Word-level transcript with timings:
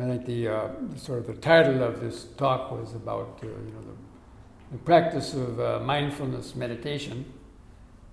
I 0.00 0.04
think 0.04 0.24
the 0.24 0.48
uh, 0.48 0.68
sort 0.96 1.18
of 1.18 1.26
the 1.26 1.34
title 1.34 1.82
of 1.82 2.00
this 2.00 2.24
talk 2.38 2.72
was 2.72 2.94
about 2.94 3.40
uh, 3.42 3.46
you 3.46 3.52
know 3.52 3.82
the, 3.82 4.76
the 4.76 4.78
practice 4.78 5.34
of 5.34 5.60
uh, 5.60 5.80
mindfulness 5.84 6.54
meditation, 6.54 7.24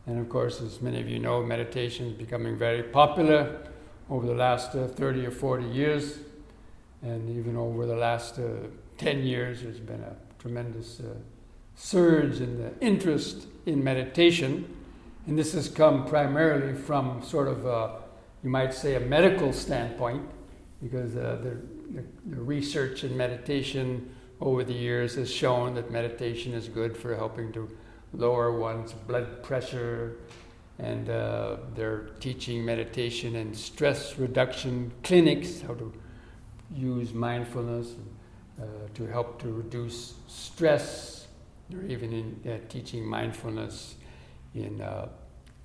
and 0.05 0.19
of 0.19 0.27
course, 0.27 0.61
as 0.61 0.81
many 0.81 0.99
of 0.99 1.07
you 1.07 1.19
know, 1.19 1.41
meditation 1.43 2.07
is 2.07 2.13
becoming 2.13 2.57
very 2.57 2.83
popular 2.83 3.57
over 4.09 4.25
the 4.25 4.33
last 4.33 4.75
uh, 4.75 4.87
30 4.87 5.27
or 5.27 5.31
40 5.31 5.65
years, 5.65 6.19
and 7.03 7.29
even 7.29 7.55
over 7.55 7.85
the 7.85 7.95
last 7.95 8.37
uh, 8.37 8.67
10 8.97 9.23
years, 9.23 9.61
there's 9.61 9.79
been 9.79 10.01
a 10.01 10.15
tremendous 10.39 10.99
uh, 10.99 11.13
surge 11.75 12.41
in 12.41 12.57
the 12.57 12.71
interest 12.81 13.47
in 13.65 13.81
meditation, 13.81 14.75
and 15.25 15.37
this 15.37 15.53
has 15.53 15.69
come 15.69 16.05
primarily 16.05 16.73
from 16.73 17.21
sort 17.21 17.47
of 17.47 17.65
a, 17.65 17.99
you 18.43 18.49
might 18.49 18.73
say 18.73 18.95
a 18.95 18.99
medical 18.99 19.53
standpoint 19.53 20.23
because 20.81 21.15
uh, 21.15 21.39
the, 21.43 21.76
the, 21.91 22.03
the, 22.25 22.41
research 22.41 23.03
in 23.03 23.15
meditation 23.15 24.13
over 24.41 24.63
the 24.63 24.73
years 24.73 25.15
has 25.15 25.31
shown 25.33 25.73
that 25.75 25.91
meditation 25.91 26.53
is 26.53 26.67
good 26.67 26.95
for 26.95 27.15
helping 27.15 27.51
to 27.53 27.69
lower 28.13 28.57
one's 28.57 28.93
blood 28.93 29.43
pressure, 29.43 30.17
and 30.79 31.09
uh, 31.09 31.57
they're 31.75 32.09
teaching 32.19 32.63
meditation 32.63 33.35
and 33.35 33.55
stress 33.55 34.17
reduction 34.17 34.91
clinics, 35.03 35.61
how 35.61 35.73
to 35.73 35.91
use 36.75 37.13
mindfulness 37.13 37.93
uh, 38.61 38.65
to 38.93 39.05
help 39.07 39.41
to 39.41 39.51
reduce 39.51 40.13
stress. 40.27 41.27
They're 41.69 41.85
even 41.85 42.13
in, 42.13 42.51
uh, 42.51 42.57
teaching 42.69 43.05
mindfulness 43.05 43.95
in 44.55 44.81
uh, 44.81 45.09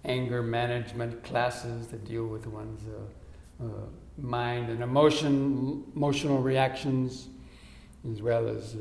anger 0.04 0.42
management 0.42 1.22
classes 1.22 1.88
that 1.88 2.04
deal 2.04 2.26
with 2.26 2.46
one's 2.46 2.82
uh, 3.62 3.66
uh, 3.66 3.86
mind 4.18 4.70
and 4.70 4.82
emotion, 4.82 5.84
emotional 5.96 6.42
reactions, 6.42 7.28
as 8.10 8.20
well 8.20 8.48
as 8.48 8.74
uh, 8.74 8.78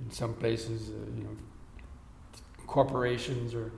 in 0.00 0.10
some 0.10 0.34
places, 0.34 0.90
uh, 0.90 1.16
you 1.16 1.24
know, 1.24 1.36
corporations 2.66 3.54
are 3.54 3.72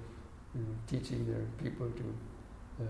you 0.54 0.60
know, 0.60 0.74
teaching 0.86 1.26
their 1.26 1.46
people 1.62 1.88
to 1.90 2.84
uh, 2.84 2.86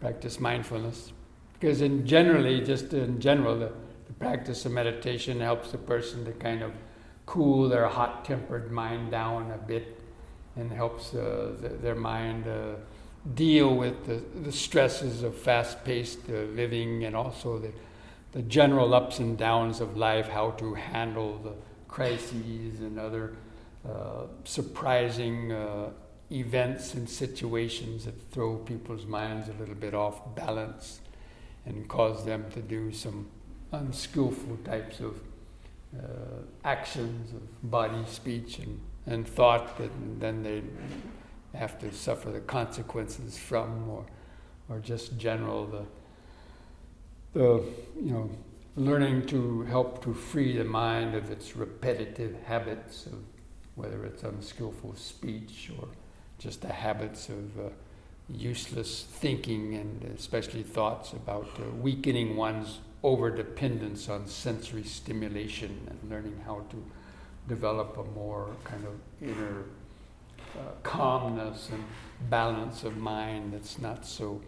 practice 0.00 0.40
mindfulness. 0.40 1.12
Because 1.52 1.80
in 1.80 2.06
generally, 2.06 2.60
just 2.60 2.92
in 2.92 3.20
general, 3.20 3.58
the, 3.58 3.72
the 4.06 4.12
practice 4.14 4.64
of 4.64 4.72
meditation 4.72 5.40
helps 5.40 5.70
the 5.70 5.78
person 5.78 6.24
to 6.24 6.32
kind 6.32 6.62
of 6.62 6.72
cool 7.26 7.68
their 7.68 7.86
hot-tempered 7.86 8.72
mind 8.72 9.10
down 9.10 9.50
a 9.52 9.58
bit 9.58 10.00
and 10.56 10.72
helps 10.72 11.14
uh, 11.14 11.52
the, 11.60 11.68
their 11.68 11.94
mind 11.94 12.46
uh, 12.48 12.74
deal 13.34 13.74
with 13.74 14.06
the, 14.06 14.22
the 14.40 14.52
stresses 14.52 15.22
of 15.22 15.36
fast 15.36 15.84
paced 15.84 16.28
uh, 16.28 16.32
living 16.54 17.04
and 17.04 17.14
also 17.14 17.58
the, 17.58 17.72
the 18.32 18.42
general 18.42 18.94
ups 18.94 19.18
and 19.18 19.38
downs 19.38 19.80
of 19.80 19.96
life, 19.96 20.28
how 20.28 20.50
to 20.52 20.74
handle 20.74 21.38
the 21.38 21.52
crises 21.88 22.80
and 22.80 22.98
other 22.98 23.36
uh, 23.88 24.26
surprising 24.44 25.52
uh, 25.52 25.90
events 26.30 26.94
and 26.94 27.08
situations 27.08 28.06
that 28.06 28.30
throw 28.30 28.56
people's 28.56 29.06
minds 29.06 29.48
a 29.48 29.52
little 29.52 29.74
bit 29.74 29.94
off 29.94 30.34
balance 30.34 31.00
and 31.66 31.88
cause 31.88 32.24
them 32.24 32.44
to 32.50 32.60
do 32.60 32.90
some 32.90 33.28
unskillful 33.70 34.56
types 34.64 35.00
of 35.00 35.20
uh, 35.96 36.42
actions 36.64 37.32
of 37.32 37.70
body, 37.70 38.02
speech, 38.06 38.58
and, 38.58 38.80
and 39.06 39.28
thought 39.28 39.76
that 39.78 39.90
then 40.18 40.42
they 40.42 40.62
have 41.54 41.78
to 41.80 41.92
suffer 41.92 42.30
the 42.30 42.40
consequences 42.40 43.38
from, 43.38 43.88
or, 43.88 44.04
or 44.68 44.78
just 44.78 45.16
general 45.18 45.66
the, 45.66 45.84
the 47.38 47.62
you 48.00 48.12
know 48.12 48.30
learning 48.76 49.26
to 49.26 49.62
help 49.62 50.02
to 50.02 50.14
free 50.14 50.56
the 50.56 50.64
mind 50.64 51.14
of 51.14 51.30
its 51.30 51.56
repetitive 51.56 52.34
habits 52.44 53.06
of 53.06 53.18
whether 53.74 54.04
it's 54.04 54.22
unskillful 54.22 54.94
speech 54.94 55.70
or 55.78 55.88
just 56.38 56.62
the 56.62 56.72
habits 56.72 57.28
of 57.28 57.58
uh, 57.58 57.68
useless 58.28 59.04
thinking 59.10 59.74
and 59.74 60.04
especially 60.16 60.62
thoughts 60.62 61.12
about 61.12 61.48
uh, 61.58 61.70
weakening 61.80 62.36
one's 62.36 62.80
overdependence 63.04 64.08
on 64.08 64.26
sensory 64.26 64.84
stimulation 64.84 65.86
and 65.88 66.10
learning 66.10 66.38
how 66.46 66.64
to 66.70 66.82
develop 67.48 67.98
a 67.98 68.04
more 68.14 68.48
kind 68.64 68.84
of 68.86 68.94
inner 69.20 69.64
uh, 70.56 70.72
calmness 70.82 71.70
and 71.70 71.82
balance 72.28 72.84
of 72.84 72.96
mind 72.96 73.52
that's 73.52 73.78
not 73.78 74.06
so 74.06 74.40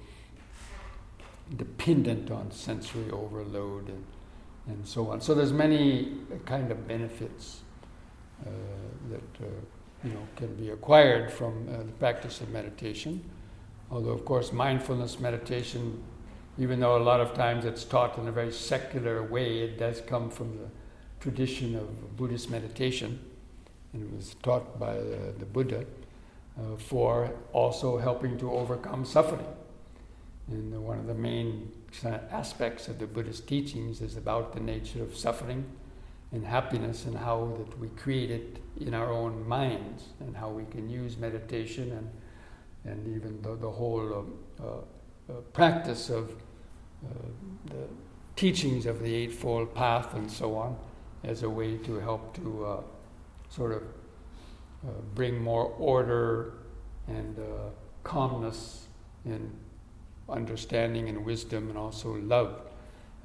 dependent 1.57 2.31
on 2.31 2.51
sensory 2.51 3.11
overload 3.11 3.89
and, 3.89 4.05
and 4.67 4.87
so 4.87 5.11
on. 5.11 5.21
So 5.21 5.35
there's 5.35 5.53
many 5.53 6.13
kind 6.47 6.71
of 6.71 6.87
benefits 6.87 7.61
uh, 8.47 8.51
that 9.11 9.45
uh, 9.45 9.51
you 10.03 10.11
know 10.11 10.27
can 10.37 10.55
be 10.57 10.71
acquired 10.71 11.33
from 11.33 11.69
uh, 11.69 11.79
the 11.79 11.93
practice 11.93 12.41
of 12.41 12.51
meditation. 12.51 13.25
Although 13.91 14.11
of 14.13 14.25
course 14.25 14.53
mindfulness 14.53 15.21
meditation, 15.21 16.03
even 16.59 16.81
though 16.81 16.97
a 16.97 17.03
lot 17.03 17.21
of 17.21 17.35
times 17.35 17.65
it's 17.65 17.85
taught 17.85 18.19
in 18.19 18.29
a 18.29 18.33
very 18.33 18.53
secular 18.53 19.23
way, 19.23 19.61
it 19.61 19.79
does 19.79 20.01
come 20.01 20.31
from 20.31 20.59
the 20.59 20.69
tradition 21.21 21.75
of 21.77 22.17
Buddhist 22.17 22.51
meditation 22.51 23.19
and 23.95 24.03
it 24.03 24.15
was 24.15 24.35
taught 24.43 24.79
by 24.79 24.95
the, 24.95 25.35
the 25.39 25.47
Buddha 25.47 25.87
uh, 26.59 26.77
for 26.77 27.33
also 27.53 27.97
helping 27.97 28.37
to 28.39 28.53
overcome 28.53 29.05
suffering. 29.05 29.47
And 30.49 30.85
one 30.85 30.99
of 30.99 31.07
the 31.07 31.15
main 31.15 31.73
aspects 32.31 32.89
of 32.89 32.99
the 32.99 33.07
Buddhist 33.07 33.47
teachings 33.49 34.03
is 34.03 34.17
about 34.17 34.53
the 34.53 34.61
nature 34.61 35.03
of 35.03 35.17
suffering 35.17 35.65
and 36.33 36.45
happiness 36.45 37.07
and 37.07 37.17
how 37.17 37.57
that 37.57 37.79
we 37.79 37.89
create 37.89 38.31
it 38.31 38.59
in 38.81 38.93
our 38.93 39.11
own 39.11 39.47
minds 39.49 40.09
and 40.21 40.37
how 40.37 40.51
we 40.51 40.65
can 40.67 40.91
use 40.91 41.17
meditation 41.17 41.93
and 41.93 42.11
and 42.85 43.17
even 43.17 43.41
the, 43.43 43.57
the 43.57 43.71
whole 43.71 44.27
uh, 44.61 44.65
uh, 44.65 45.33
practice 45.53 46.11
of 46.11 46.31
uh, 47.05 47.09
the 47.67 47.89
teachings 48.37 48.87
of 48.87 49.01
the 49.01 49.15
Eightfold 49.15 49.75
Path 49.75 50.15
and 50.15 50.31
so 50.31 50.55
on 50.55 50.77
as 51.23 51.43
a 51.43 51.49
way 51.51 51.79
to 51.79 51.99
help 51.99 52.35
to 52.37 52.65
uh, 52.67 52.81
sort 53.55 53.73
of 53.73 53.83
uh, 54.87 55.01
bring 55.15 55.41
more 55.41 55.67
order 55.79 56.55
and 57.07 57.39
uh, 57.39 57.43
calmness 58.03 58.87
and 59.25 59.55
understanding 60.29 61.09
and 61.09 61.25
wisdom 61.25 61.69
and 61.69 61.79
also 61.79 62.15
love 62.17 62.63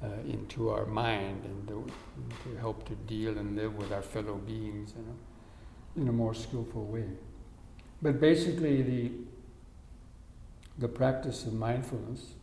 uh, 0.02 0.06
into 0.28 0.70
our 0.70 0.86
mind 0.86 1.44
and 1.44 1.68
to, 1.68 1.86
to, 2.44 2.56
help 2.58 2.86
to 2.86 2.94
deal 3.06 3.36
and 3.38 3.56
live 3.56 3.74
with 3.76 3.92
our 3.92 4.02
fellow 4.02 4.36
beings 4.36 4.94
in 5.96 6.08
a 6.08 6.12
more 6.12 6.34
skillful 6.34 6.84
way. 6.84 7.04
But 8.00 8.20
basically, 8.20 8.82
the, 8.82 9.10
the 10.78 10.88
practice 10.88 11.44
of 11.44 11.52
mindfulness, 11.52 12.34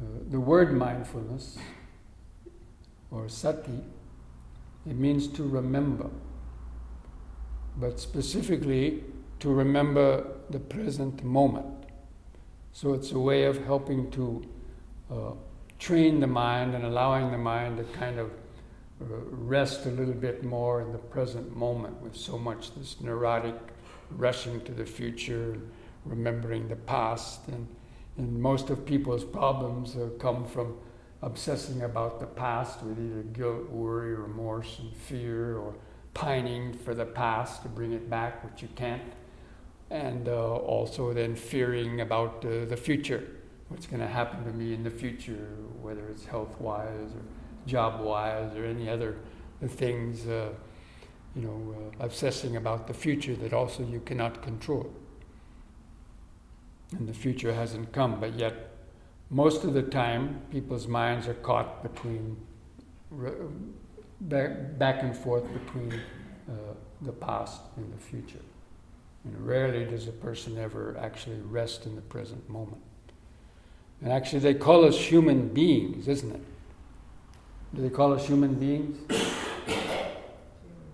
uh, 0.00 0.04
the 0.30 0.40
word 0.40 0.74
mindfulness 0.74 1.56
or 3.10 3.28
sati, 3.28 3.80
it 4.86 4.96
means 4.96 5.28
to 5.28 5.42
remember 5.42 6.10
but 7.78 8.00
specifically 8.00 9.04
to 9.40 9.52
remember 9.52 10.26
the 10.50 10.58
present 10.58 11.22
moment. 11.22 11.66
So 12.72 12.92
it's 12.92 13.12
a 13.12 13.18
way 13.18 13.44
of 13.44 13.64
helping 13.64 14.10
to 14.12 14.48
uh, 15.10 15.30
train 15.78 16.20
the 16.20 16.26
mind 16.26 16.74
and 16.74 16.84
allowing 16.84 17.30
the 17.30 17.38
mind 17.38 17.78
to 17.78 17.84
kind 17.98 18.18
of 18.18 18.30
uh, 19.00 19.04
rest 19.30 19.86
a 19.86 19.90
little 19.90 20.14
bit 20.14 20.42
more 20.42 20.80
in 20.80 20.92
the 20.92 20.98
present 20.98 21.56
moment 21.56 22.00
with 22.02 22.16
so 22.16 22.36
much 22.36 22.74
this 22.74 23.00
neurotic 23.00 23.54
rushing 24.10 24.60
to 24.62 24.72
the 24.72 24.84
future, 24.84 25.60
remembering 26.04 26.68
the 26.68 26.76
past. 26.76 27.46
And, 27.48 27.68
and 28.16 28.40
most 28.40 28.70
of 28.70 28.84
people's 28.84 29.24
problems 29.24 29.96
come 30.18 30.44
from 30.44 30.76
obsessing 31.22 31.82
about 31.82 32.18
the 32.18 32.26
past 32.26 32.82
with 32.82 32.98
either 32.98 33.22
guilt, 33.22 33.68
worry, 33.70 34.14
remorse, 34.14 34.78
and 34.80 34.94
fear, 34.96 35.58
or 35.58 35.74
pining 36.18 36.72
for 36.72 36.94
the 36.94 37.04
past 37.04 37.62
to 37.62 37.68
bring 37.68 37.92
it 37.92 38.10
back, 38.10 38.44
which 38.44 38.60
you 38.60 38.68
can't, 38.74 39.12
and 39.88 40.28
uh, 40.28 40.56
also 40.56 41.12
then 41.12 41.36
fearing 41.36 42.00
about 42.00 42.44
uh, 42.44 42.64
the 42.64 42.76
future, 42.76 43.22
what's 43.68 43.86
going 43.86 44.00
to 44.00 44.06
happen 44.08 44.44
to 44.44 44.50
me 44.50 44.74
in 44.74 44.82
the 44.82 44.90
future, 44.90 45.48
whether 45.80 46.08
it's 46.08 46.24
health 46.24 46.60
wise 46.60 47.12
or 47.14 47.22
job 47.66 48.00
wise 48.00 48.52
or 48.56 48.64
any 48.64 48.90
other 48.90 49.16
things, 49.68 50.26
uh, 50.26 50.48
you 51.36 51.42
know, 51.42 51.76
uh, 51.76 52.04
obsessing 52.04 52.56
about 52.56 52.88
the 52.88 52.94
future 52.94 53.36
that 53.36 53.52
also 53.52 53.84
you 53.84 54.00
cannot 54.00 54.42
control. 54.42 54.92
And 56.98 57.08
the 57.08 57.14
future 57.14 57.54
hasn't 57.54 57.92
come, 57.92 58.18
but 58.18 58.34
yet 58.34 58.70
most 59.30 59.62
of 59.62 59.72
the 59.72 59.82
time 59.82 60.40
people's 60.50 60.88
minds 60.88 61.28
are 61.28 61.34
caught 61.34 61.84
between 61.84 62.36
back, 64.20 64.78
back 64.78 65.02
and 65.02 65.16
forth 65.16 65.44
between 65.52 65.92
uh, 66.48 66.52
the 67.02 67.12
past 67.12 67.60
and 67.76 67.92
the 67.92 67.98
future. 67.98 68.40
And 69.24 69.46
rarely 69.46 69.84
does 69.84 70.08
a 70.08 70.12
person 70.12 70.58
ever 70.58 70.96
actually 71.00 71.40
rest 71.40 71.86
in 71.86 71.94
the 71.96 72.02
present 72.02 72.48
moment. 72.48 72.82
And 74.00 74.12
actually, 74.12 74.38
they 74.40 74.54
call 74.54 74.84
us 74.84 74.96
human 74.96 75.48
beings, 75.48 76.06
isn't 76.06 76.32
it? 76.32 76.42
Do 77.74 77.82
they 77.82 77.90
call 77.90 78.12
us 78.12 78.26
human 78.26 78.54
beings? 78.54 78.96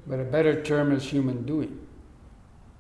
But 0.06 0.21
a 0.21 0.25
better 0.25 0.62
term 0.62 0.93
is 0.93 1.05
human 1.05 1.44
doing. 1.44 1.79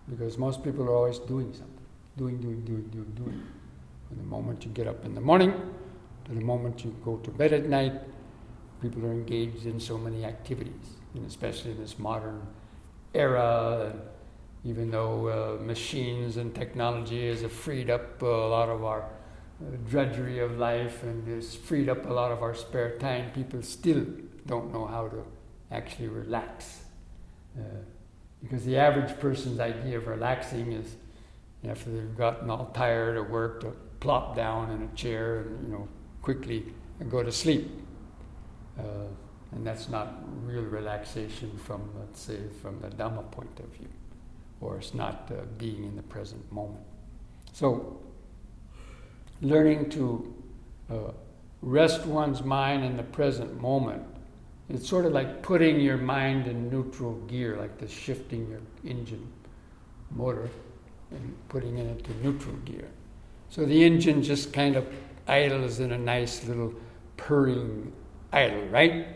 Because 0.08 0.36
most 0.36 0.62
people 0.62 0.84
are 0.84 0.94
always 0.94 1.18
doing 1.18 1.52
something. 1.52 1.70
Doing, 2.16 2.40
doing, 2.40 2.64
doing, 2.64 2.88
doing, 2.88 3.12
doing. 3.14 3.42
From 4.08 4.16
the 4.18 4.24
moment 4.24 4.64
you 4.64 4.70
get 4.70 4.86
up 4.86 5.04
in 5.04 5.14
the 5.14 5.20
morning 5.20 5.54
to 6.24 6.32
the 6.32 6.40
moment 6.40 6.84
you 6.84 6.94
go 7.04 7.16
to 7.18 7.30
bed 7.30 7.52
at 7.52 7.66
night, 7.66 7.92
people 8.80 9.04
are 9.06 9.12
engaged 9.12 9.66
in 9.66 9.80
so 9.80 9.98
many 9.98 10.24
activities, 10.24 10.96
and 11.14 11.26
especially 11.26 11.72
in 11.72 11.80
this 11.80 11.98
modern 11.98 12.46
era. 13.14 13.94
Even 14.64 14.90
though 14.90 15.28
uh, 15.28 15.62
machines 15.62 16.38
and 16.38 16.54
technology 16.54 17.28
has 17.28 17.42
freed 17.52 17.90
up 17.90 18.22
a 18.22 18.26
lot 18.26 18.70
of 18.70 18.82
our 18.82 19.02
uh, 19.02 19.76
drudgery 19.90 20.38
of 20.38 20.58
life 20.58 21.02
and 21.02 21.28
has 21.28 21.54
freed 21.54 21.88
up 21.88 22.06
a 22.06 22.12
lot 22.12 22.32
of 22.32 22.42
our 22.42 22.54
spare 22.54 22.96
time, 22.98 23.30
people 23.32 23.62
still 23.62 24.06
don't 24.46 24.72
know 24.72 24.86
how 24.86 25.08
to 25.08 25.22
actually 25.70 26.08
relax. 26.08 26.84
Uh, 27.58 27.62
because 28.42 28.64
the 28.64 28.76
average 28.76 29.18
person's 29.20 29.60
idea 29.60 29.96
of 29.98 30.06
relaxing 30.06 30.72
is 30.72 30.96
after 31.68 31.90
they've 31.90 32.16
gotten 32.16 32.50
all 32.50 32.66
tired 32.74 33.16
of 33.16 33.30
work 33.30 33.60
to 33.60 33.72
plop 34.00 34.36
down 34.36 34.70
in 34.70 34.82
a 34.82 34.96
chair 34.96 35.40
and 35.40 35.66
you 35.66 35.72
know 35.72 35.88
quickly 36.20 36.64
go 37.08 37.22
to 37.22 37.32
sleep. 37.32 37.70
Uh, 38.78 38.82
and 39.52 39.66
that's 39.66 39.88
not 39.88 40.18
real 40.44 40.62
relaxation 40.62 41.50
from, 41.58 41.88
let's 41.98 42.20
say, 42.20 42.38
from 42.60 42.80
the 42.80 42.88
Dhamma 42.88 43.30
point 43.30 43.60
of 43.60 43.66
view, 43.66 43.88
or 44.60 44.78
it's 44.78 44.94
not 44.94 45.30
uh, 45.30 45.44
being 45.58 45.84
in 45.84 45.94
the 45.94 46.02
present 46.02 46.50
moment. 46.50 46.84
So, 47.52 48.00
learning 49.40 49.90
to 49.90 50.34
uh, 50.90 50.94
rest 51.62 52.04
one's 52.04 52.42
mind 52.42 52.84
in 52.84 52.96
the 52.96 53.04
present 53.04 53.60
moment, 53.60 54.02
it's 54.68 54.88
sort 54.88 55.06
of 55.06 55.12
like 55.12 55.42
putting 55.42 55.78
your 55.78 55.98
mind 55.98 56.46
in 56.48 56.68
neutral 56.68 57.14
gear, 57.28 57.56
like 57.56 57.78
the 57.78 57.86
shifting 57.86 58.48
your 58.48 58.60
engine 58.84 59.30
motor 60.10 60.48
and 61.10 61.34
putting 61.48 61.78
it 61.78 61.86
into 61.86 62.12
neutral 62.22 62.56
gear. 62.64 62.88
So 63.50 63.64
the 63.64 63.84
engine 63.84 64.22
just 64.22 64.52
kind 64.52 64.74
of 64.74 64.86
idles 65.28 65.80
in 65.80 65.92
a 65.92 65.98
nice 65.98 66.44
little 66.46 66.74
purring 67.16 67.92
idle, 68.34 68.66
right? 68.68 69.06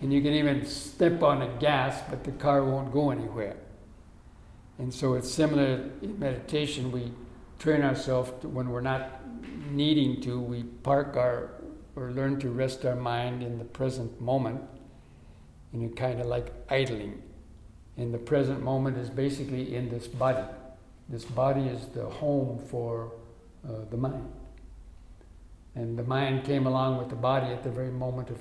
And 0.00 0.12
you 0.12 0.20
can 0.20 0.32
even 0.32 0.66
step 0.66 1.22
on 1.22 1.40
the 1.40 1.46
gas, 1.58 2.02
but 2.10 2.24
the 2.24 2.32
car 2.32 2.64
won't 2.64 2.92
go 2.92 3.10
anywhere. 3.10 3.56
And 4.78 4.92
so 4.92 5.14
it's 5.14 5.30
similar 5.30 5.90
in 6.02 6.18
meditation. 6.18 6.90
We 6.90 7.12
train 7.58 7.82
ourselves 7.82 8.44
when 8.44 8.70
we're 8.70 8.80
not 8.80 9.20
needing 9.70 10.20
to, 10.22 10.40
we 10.40 10.64
park 10.64 11.16
our 11.16 11.50
or 11.94 12.10
learn 12.10 12.40
to 12.40 12.50
rest 12.50 12.84
our 12.84 12.96
mind 12.96 13.42
in 13.42 13.58
the 13.58 13.64
present 13.64 14.20
moment, 14.20 14.62
and 15.72 15.82
it 15.82 15.96
kind 15.96 16.20
of 16.20 16.26
like 16.26 16.52
idling. 16.70 17.22
And 17.96 18.12
the 18.14 18.18
present 18.18 18.62
moment 18.62 18.96
is 18.96 19.10
basically 19.10 19.74
in 19.74 19.90
this 19.90 20.08
body. 20.08 20.44
This 21.08 21.24
body 21.24 21.62
is 21.62 21.88
the 21.88 22.06
home 22.06 22.58
for 22.70 23.12
uh, 23.68 23.84
the 23.90 23.98
mind. 23.98 24.32
And 25.74 25.98
the 25.98 26.04
mind 26.04 26.44
came 26.44 26.66
along 26.66 26.98
with 26.98 27.08
the 27.08 27.16
body 27.16 27.46
at 27.46 27.62
the 27.62 27.70
very 27.70 27.90
moment 27.90 28.30
of 28.30 28.38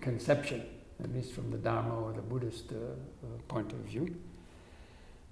conception, 0.00 0.64
at 1.02 1.12
least 1.12 1.32
from 1.32 1.50
the 1.50 1.58
Dharma 1.58 1.94
or 1.94 2.12
the 2.12 2.22
Buddhist 2.22 2.72
uh, 2.72 2.76
uh, 2.76 3.28
point 3.48 3.72
of 3.72 3.78
view. 3.78 4.16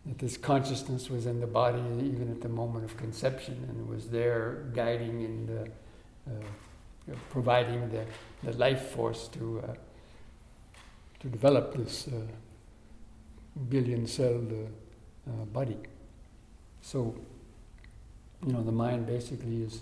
That 0.04 0.18
this 0.18 0.36
consciousness 0.36 1.08
was 1.08 1.24
in 1.24 1.40
the 1.40 1.46
body 1.46 1.80
even 2.02 2.30
at 2.30 2.42
the 2.42 2.48
moment 2.48 2.84
of 2.84 2.96
conception 2.98 3.66
and 3.70 3.88
was 3.88 4.08
there 4.08 4.66
guiding 4.74 5.24
and 5.24 5.50
uh, 5.50 6.30
uh 6.30 7.14
providing 7.30 7.88
the, 7.90 8.04
the 8.42 8.56
life 8.58 8.88
force 8.88 9.28
to, 9.28 9.62
uh, 9.66 9.74
to 11.20 11.28
develop 11.28 11.74
this 11.74 12.08
uh, 12.08 12.20
billion 13.68 14.06
celled 14.06 14.52
body. 15.52 15.78
So, 16.82 17.14
you 18.46 18.52
know, 18.52 18.62
the 18.62 18.72
mind 18.72 19.06
basically 19.06 19.62
is 19.62 19.80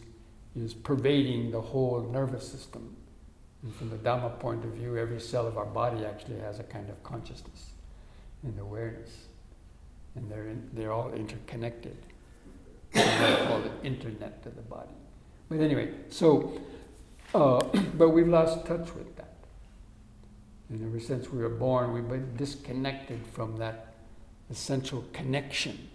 is 0.56 0.74
pervading 0.74 1.50
the 1.50 1.60
whole 1.60 2.08
nervous 2.12 2.46
system. 2.46 2.96
And 3.62 3.74
from 3.74 3.90
the 3.90 3.96
Dhamma 3.96 4.38
point 4.38 4.64
of 4.64 4.72
view, 4.72 4.96
every 4.96 5.20
cell 5.20 5.46
of 5.46 5.56
our 5.56 5.66
body 5.66 6.04
actually 6.04 6.40
has 6.40 6.58
a 6.58 6.64
kind 6.64 6.90
of 6.90 7.02
consciousness 7.02 7.70
and 8.42 8.58
awareness. 8.58 9.10
And 10.14 10.30
they're, 10.30 10.48
in, 10.48 10.68
they're 10.72 10.92
all 10.92 11.12
interconnected. 11.12 11.96
They 12.92 13.02
call 13.46 13.62
it 13.62 13.80
the 13.80 13.86
internet 13.86 14.42
of 14.44 14.56
the 14.56 14.62
body. 14.62 14.92
But 15.48 15.60
anyway, 15.60 15.92
so, 16.10 16.60
uh, 17.34 17.60
but 17.94 18.10
we've 18.10 18.28
lost 18.28 18.66
touch 18.66 18.94
with 18.94 19.16
that. 19.16 19.34
And 20.68 20.84
ever 20.86 21.00
since 21.00 21.30
we 21.30 21.38
were 21.38 21.48
born, 21.48 21.92
we've 21.92 22.08
been 22.08 22.36
disconnected 22.36 23.20
from 23.32 23.56
that 23.58 23.94
essential 24.50 25.04
connection 25.12 25.88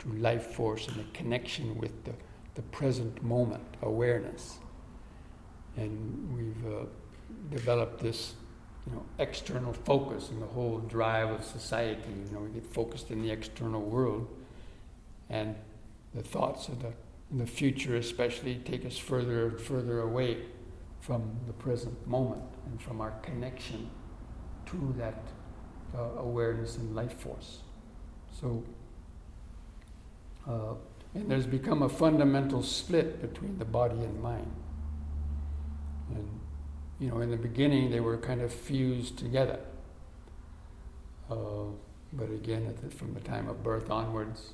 to 0.00 0.08
life 0.14 0.46
force 0.48 0.88
and 0.88 0.96
the 0.96 1.04
connection 1.12 1.78
with 1.78 2.04
the 2.04 2.12
the 2.54 2.62
present 2.62 3.22
moment 3.22 3.64
awareness. 3.82 4.58
And 5.76 6.36
we've 6.36 6.72
uh, 6.72 6.84
developed 7.50 8.00
this, 8.00 8.34
you 8.86 8.92
know, 8.92 9.04
external 9.18 9.72
focus 9.72 10.28
and 10.30 10.42
the 10.42 10.46
whole 10.46 10.78
drive 10.78 11.30
of 11.30 11.44
society. 11.44 12.02
You 12.26 12.34
know, 12.34 12.40
we 12.40 12.50
get 12.50 12.66
focused 12.66 13.10
in 13.10 13.22
the 13.22 13.30
external 13.30 13.80
world, 13.80 14.28
and 15.30 15.54
the 16.14 16.22
thoughts 16.22 16.68
of 16.68 16.82
the, 16.82 16.92
the 17.30 17.46
future, 17.46 17.96
especially, 17.96 18.56
take 18.56 18.84
us 18.84 18.98
further 18.98 19.46
and 19.46 19.60
further 19.60 20.00
away 20.00 20.42
from 21.00 21.36
the 21.46 21.52
present 21.54 22.06
moment 22.06 22.42
and 22.66 22.80
from 22.80 23.00
our 23.00 23.12
connection 23.22 23.88
to 24.66 24.94
that 24.98 25.22
uh, 25.96 26.00
awareness 26.18 26.76
and 26.76 26.94
life 26.94 27.18
force. 27.18 27.60
So. 28.30 28.62
Uh, 30.46 30.74
and 31.14 31.30
there's 31.30 31.46
become 31.46 31.82
a 31.82 31.88
fundamental 31.88 32.62
split 32.62 33.20
between 33.20 33.58
the 33.58 33.64
body 33.64 33.96
and 33.96 34.22
mind. 34.22 34.50
And, 36.10 36.40
you 36.98 37.08
know, 37.08 37.20
in 37.20 37.30
the 37.30 37.36
beginning 37.36 37.90
they 37.90 38.00
were 38.00 38.16
kind 38.16 38.40
of 38.40 38.52
fused 38.52 39.18
together. 39.18 39.60
Uh, 41.30 41.64
but 42.12 42.30
again, 42.30 42.74
the, 42.82 42.90
from 42.90 43.14
the 43.14 43.20
time 43.20 43.48
of 43.48 43.62
birth 43.62 43.90
onwards, 43.90 44.52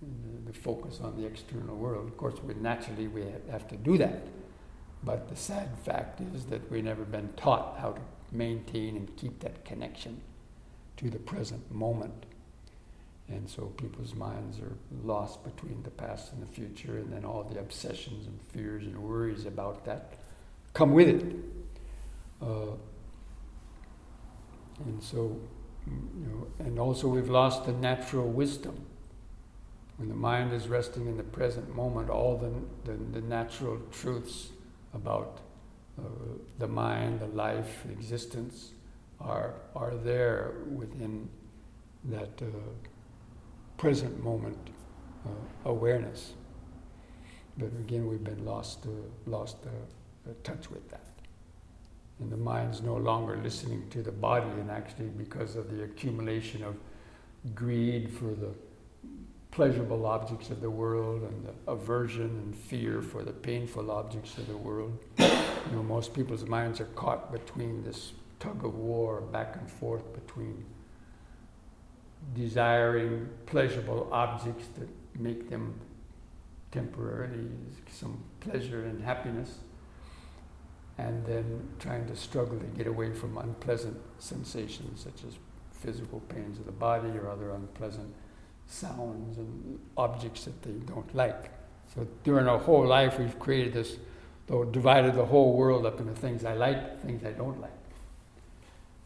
the, 0.00 0.52
the, 0.52 0.58
focus 0.58 1.00
on 1.02 1.16
the 1.20 1.26
external 1.26 1.76
world. 1.76 2.06
Of 2.06 2.16
course, 2.16 2.34
we, 2.42 2.54
naturally 2.54 3.08
we 3.08 3.24
have 3.50 3.66
to 3.68 3.76
do 3.76 3.96
that. 3.98 4.26
But 5.02 5.28
the 5.28 5.36
sad 5.36 5.68
fact 5.84 6.20
is 6.34 6.46
that 6.46 6.70
we've 6.70 6.84
never 6.84 7.04
been 7.04 7.32
taught 7.36 7.78
how 7.78 7.92
to 7.92 8.00
maintain 8.32 8.96
and 8.96 9.16
keep 9.16 9.40
that 9.40 9.64
connection 9.64 10.20
to 10.96 11.10
the 11.10 11.18
present 11.18 11.70
moment. 11.72 12.26
And 13.28 13.48
so 13.48 13.66
people's 13.76 14.14
minds 14.14 14.60
are 14.60 14.76
lost 15.02 15.42
between 15.42 15.82
the 15.82 15.90
past 15.90 16.32
and 16.32 16.40
the 16.40 16.46
future, 16.46 16.98
and 16.98 17.12
then 17.12 17.24
all 17.24 17.42
the 17.42 17.58
obsessions 17.58 18.26
and 18.26 18.40
fears 18.52 18.84
and 18.84 18.96
worries 18.96 19.46
about 19.46 19.84
that 19.84 20.14
come 20.76 20.92
with 20.92 21.08
it. 21.08 21.24
Uh, 22.40 22.76
and 24.84 25.02
so, 25.02 25.40
you 25.86 26.26
know, 26.26 26.46
and 26.58 26.78
also 26.78 27.08
we've 27.08 27.30
lost 27.30 27.64
the 27.64 27.72
natural 27.72 28.28
wisdom. 28.28 28.84
When 29.96 30.10
the 30.10 30.14
mind 30.14 30.52
is 30.52 30.68
resting 30.68 31.06
in 31.06 31.16
the 31.16 31.22
present 31.24 31.74
moment, 31.74 32.10
all 32.10 32.36
the, 32.36 32.52
the, 32.90 32.98
the 33.18 33.22
natural 33.22 33.80
truths 33.90 34.50
about 34.92 35.40
uh, 35.98 36.02
the 36.58 36.68
mind, 36.68 37.20
the 37.20 37.26
life, 37.28 37.82
the 37.86 37.92
existence 37.92 38.72
are, 39.18 39.54
are 39.74 39.94
there 39.96 40.52
within 40.70 41.28
that. 42.04 42.42
Uh, 42.42 42.46
present 43.76 44.22
moment 44.22 44.58
uh, 45.24 45.30
awareness. 45.64 46.32
But 47.58 47.68
again, 47.78 48.06
we've 48.06 48.24
been 48.24 48.44
lost, 48.44 48.86
uh, 48.86 48.90
lost 49.30 49.56
uh, 49.66 50.30
touch 50.44 50.70
with 50.70 50.88
that. 50.90 51.00
And 52.20 52.30
the 52.30 52.36
mind's 52.36 52.82
no 52.82 52.96
longer 52.96 53.38
listening 53.42 53.88
to 53.90 54.02
the 54.02 54.12
body, 54.12 54.48
and 54.60 54.70
actually, 54.70 55.08
because 55.08 55.56
of 55.56 55.70
the 55.70 55.84
accumulation 55.84 56.64
of 56.64 56.76
greed 57.54 58.10
for 58.10 58.34
the 58.34 58.50
pleasurable 59.50 60.06
objects 60.06 60.50
of 60.50 60.60
the 60.60 60.70
world 60.70 61.22
and 61.22 61.46
the 61.46 61.70
aversion 61.70 62.24
and 62.24 62.54
fear 62.54 63.00
for 63.00 63.22
the 63.22 63.32
painful 63.32 63.90
objects 63.90 64.36
of 64.38 64.46
the 64.48 64.56
world, 64.56 64.98
you 65.18 65.26
know, 65.72 65.82
most 65.82 66.14
people's 66.14 66.44
minds 66.44 66.80
are 66.80 66.90
caught 66.94 67.32
between 67.32 67.82
this 67.82 68.12
tug 68.38 68.64
of 68.64 68.74
war 68.74 69.20
back 69.20 69.56
and 69.56 69.70
forth 69.70 70.12
between 70.14 70.64
desiring 72.34 73.28
pleasurable 73.46 74.08
objects 74.12 74.68
that 74.78 74.88
make 75.18 75.48
them 75.48 75.78
temporarily 76.72 77.48
some 77.90 78.22
pleasure 78.40 78.84
and 78.84 79.02
happiness, 79.02 79.58
and 80.98 81.24
then 81.26 81.68
trying 81.78 82.06
to 82.06 82.16
struggle 82.16 82.58
to 82.58 82.66
get 82.66 82.86
away 82.86 83.12
from 83.12 83.38
unpleasant 83.38 83.96
sensations 84.18 85.00
such 85.00 85.24
as 85.26 85.38
physical 85.70 86.20
pains 86.20 86.58
of 86.58 86.66
the 86.66 86.72
body 86.72 87.10
or 87.10 87.30
other 87.30 87.50
unpleasant 87.50 88.12
sounds 88.66 89.38
and 89.38 89.78
objects 89.96 90.44
that 90.44 90.62
they 90.62 90.72
don't 90.92 91.14
like. 91.14 91.50
So 91.94 92.06
during 92.24 92.48
our 92.48 92.58
whole 92.58 92.86
life, 92.86 93.18
we've 93.18 93.38
created 93.38 93.72
this, 93.72 93.96
though 94.46 94.64
divided 94.64 95.14
the 95.14 95.24
whole 95.24 95.54
world 95.54 95.86
up 95.86 96.00
into 96.00 96.14
things 96.14 96.44
I 96.44 96.54
like, 96.54 97.00
things 97.02 97.24
I 97.24 97.32
don't 97.32 97.60
like. 97.60 97.70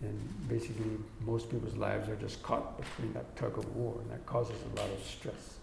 And 0.03 0.49
basically, 0.49 0.87
most 1.27 1.51
people's 1.51 1.77
lives 1.77 2.09
are 2.09 2.17
just 2.17 2.43
caught 2.43 2.79
between 2.81 3.13
that 3.13 3.37
tug 3.37 3.59
of 3.59 3.77
war, 3.77 3.99
and 4.01 4.11
that 4.11 4.25
causes 4.25 4.57
a 4.73 4.81
lot 4.81 4.89
of 4.91 5.05
stress 5.05 5.57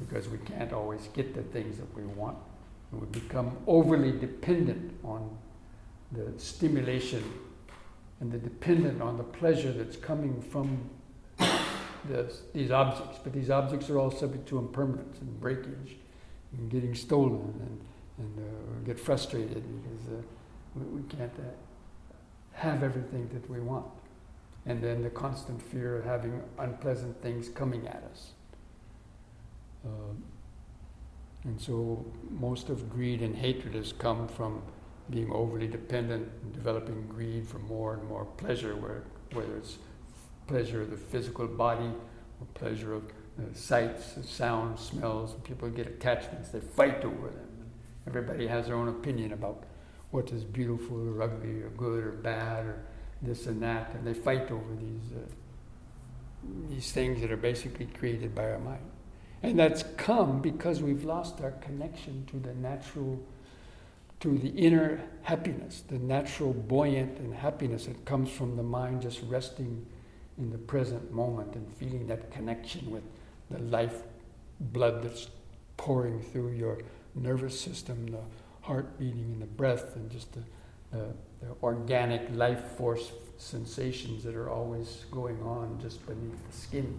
because 0.00 0.28
we 0.28 0.38
can't 0.38 0.72
always 0.72 1.08
get 1.12 1.34
the 1.34 1.42
things 1.42 1.78
that 1.78 1.94
we 1.94 2.02
want. 2.02 2.36
And 2.90 3.00
we 3.00 3.06
become 3.20 3.56
overly 3.66 4.12
dependent 4.12 4.92
on 5.04 5.36
the 6.12 6.32
stimulation 6.38 7.22
and 8.20 8.32
the 8.32 8.38
dependent 8.38 9.00
on 9.00 9.16
the 9.16 9.24
pleasure 9.24 9.72
that's 9.72 9.96
coming 9.96 10.42
from 10.42 10.90
these 12.52 12.70
objects. 12.70 13.18
But 13.22 13.32
these 13.32 13.50
objects 13.50 13.88
are 13.90 13.98
all 13.98 14.10
subject 14.10 14.48
to 14.48 14.58
impermanence 14.58 15.18
and 15.20 15.40
breakage 15.40 15.96
and 16.56 16.70
getting 16.70 16.94
stolen 16.94 17.54
and, 17.60 17.80
and 18.18 18.38
uh, 18.38 18.86
get 18.86 18.98
frustrated 18.98 19.62
because 19.82 20.06
uh, 20.08 20.22
we, 20.74 21.00
we, 21.00 21.08
can't 21.08 21.32
uh, 21.38 21.42
have 22.52 22.82
everything 22.82 23.28
that 23.32 23.48
we 23.50 23.60
want. 23.60 23.86
And 24.66 24.82
then 24.82 25.02
the 25.02 25.10
constant 25.10 25.62
fear 25.62 25.98
of 25.98 26.04
having 26.04 26.42
unpleasant 26.58 27.20
things 27.22 27.48
coming 27.48 27.86
at 27.86 28.04
us. 28.10 28.32
Um, 29.84 30.22
and 31.44 31.60
so 31.60 32.04
most 32.30 32.68
of 32.68 32.90
greed 32.90 33.22
and 33.22 33.34
hatred 33.34 33.74
has 33.74 33.92
come 33.92 34.28
from 34.28 34.62
being 35.08 35.32
overly 35.32 35.66
dependent 35.66 36.28
and 36.42 36.52
developing 36.52 37.06
greed 37.08 37.46
for 37.48 37.58
more 37.58 37.94
and 37.94 38.06
more 38.08 38.24
pleasure, 38.24 38.76
where, 38.76 39.04
whether 39.32 39.56
it's 39.56 39.78
pleasure 40.46 40.82
of 40.82 40.90
the 40.90 40.96
physical 40.96 41.46
body 41.46 41.90
or 42.40 42.46
pleasure 42.54 42.94
of 42.94 43.04
uh, 43.04 43.42
sights, 43.54 44.18
sounds, 44.28 44.80
smells. 44.80 45.34
People 45.44 45.68
get 45.70 45.86
attachments, 45.86 46.50
they 46.50 46.60
fight 46.60 47.04
over 47.04 47.28
them. 47.28 47.48
Everybody 48.06 48.46
has 48.46 48.66
their 48.66 48.76
own 48.76 48.88
opinion 48.88 49.32
about 49.32 49.64
what 50.10 50.32
is 50.32 50.44
beautiful 50.44 51.08
or 51.08 51.22
ugly 51.22 51.62
or 51.62 51.70
good 51.70 52.04
or 52.04 52.12
bad 52.12 52.66
or 52.66 52.82
this 53.22 53.46
and 53.46 53.62
that, 53.62 53.94
and 53.94 54.06
they 54.06 54.14
fight 54.14 54.50
over 54.50 54.74
these, 54.78 55.12
uh, 55.14 56.68
these 56.68 56.90
things 56.92 57.20
that 57.20 57.30
are 57.30 57.36
basically 57.36 57.86
created 57.86 58.34
by 58.34 58.50
our 58.50 58.58
mind. 58.58 58.82
And 59.42 59.58
that's 59.58 59.84
come 59.96 60.40
because 60.40 60.82
we've 60.82 61.04
lost 61.04 61.40
our 61.40 61.52
connection 61.52 62.26
to 62.26 62.38
the 62.38 62.54
natural 62.54 63.20
to 64.20 64.36
the 64.36 64.50
inner 64.50 65.00
happiness, 65.22 65.82
the 65.88 65.98
natural 65.98 66.52
buoyant 66.52 67.18
and 67.18 67.34
happiness 67.34 67.86
that 67.86 68.04
comes 68.04 68.30
from 68.30 68.54
the 68.54 68.62
mind 68.62 69.00
just 69.00 69.22
resting 69.22 69.86
in 70.36 70.50
the 70.50 70.58
present 70.58 71.10
moment 71.10 71.54
and 71.54 71.66
feeling 71.76 72.06
that 72.06 72.30
connection 72.30 72.90
with 72.90 73.02
the 73.50 73.58
life 73.58 74.02
blood 74.60 75.02
that's 75.02 75.28
pouring 75.78 76.20
through 76.20 76.50
your 76.50 76.78
nervous 77.14 77.58
system, 77.58 78.06
the 78.08 78.20
heart 78.62 78.98
beating 78.98 79.32
and 79.32 79.42
the 79.42 79.46
breath, 79.46 79.96
and 79.96 80.10
just 80.10 80.32
the, 80.32 80.42
the, 80.90 81.14
the 81.40 81.54
organic 81.62 82.28
life 82.32 82.62
force 82.76 83.12
sensations 83.38 84.22
that 84.24 84.34
are 84.34 84.50
always 84.50 85.04
going 85.10 85.40
on 85.42 85.78
just 85.80 86.04
beneath 86.06 86.46
the 86.50 86.56
skin, 86.56 86.98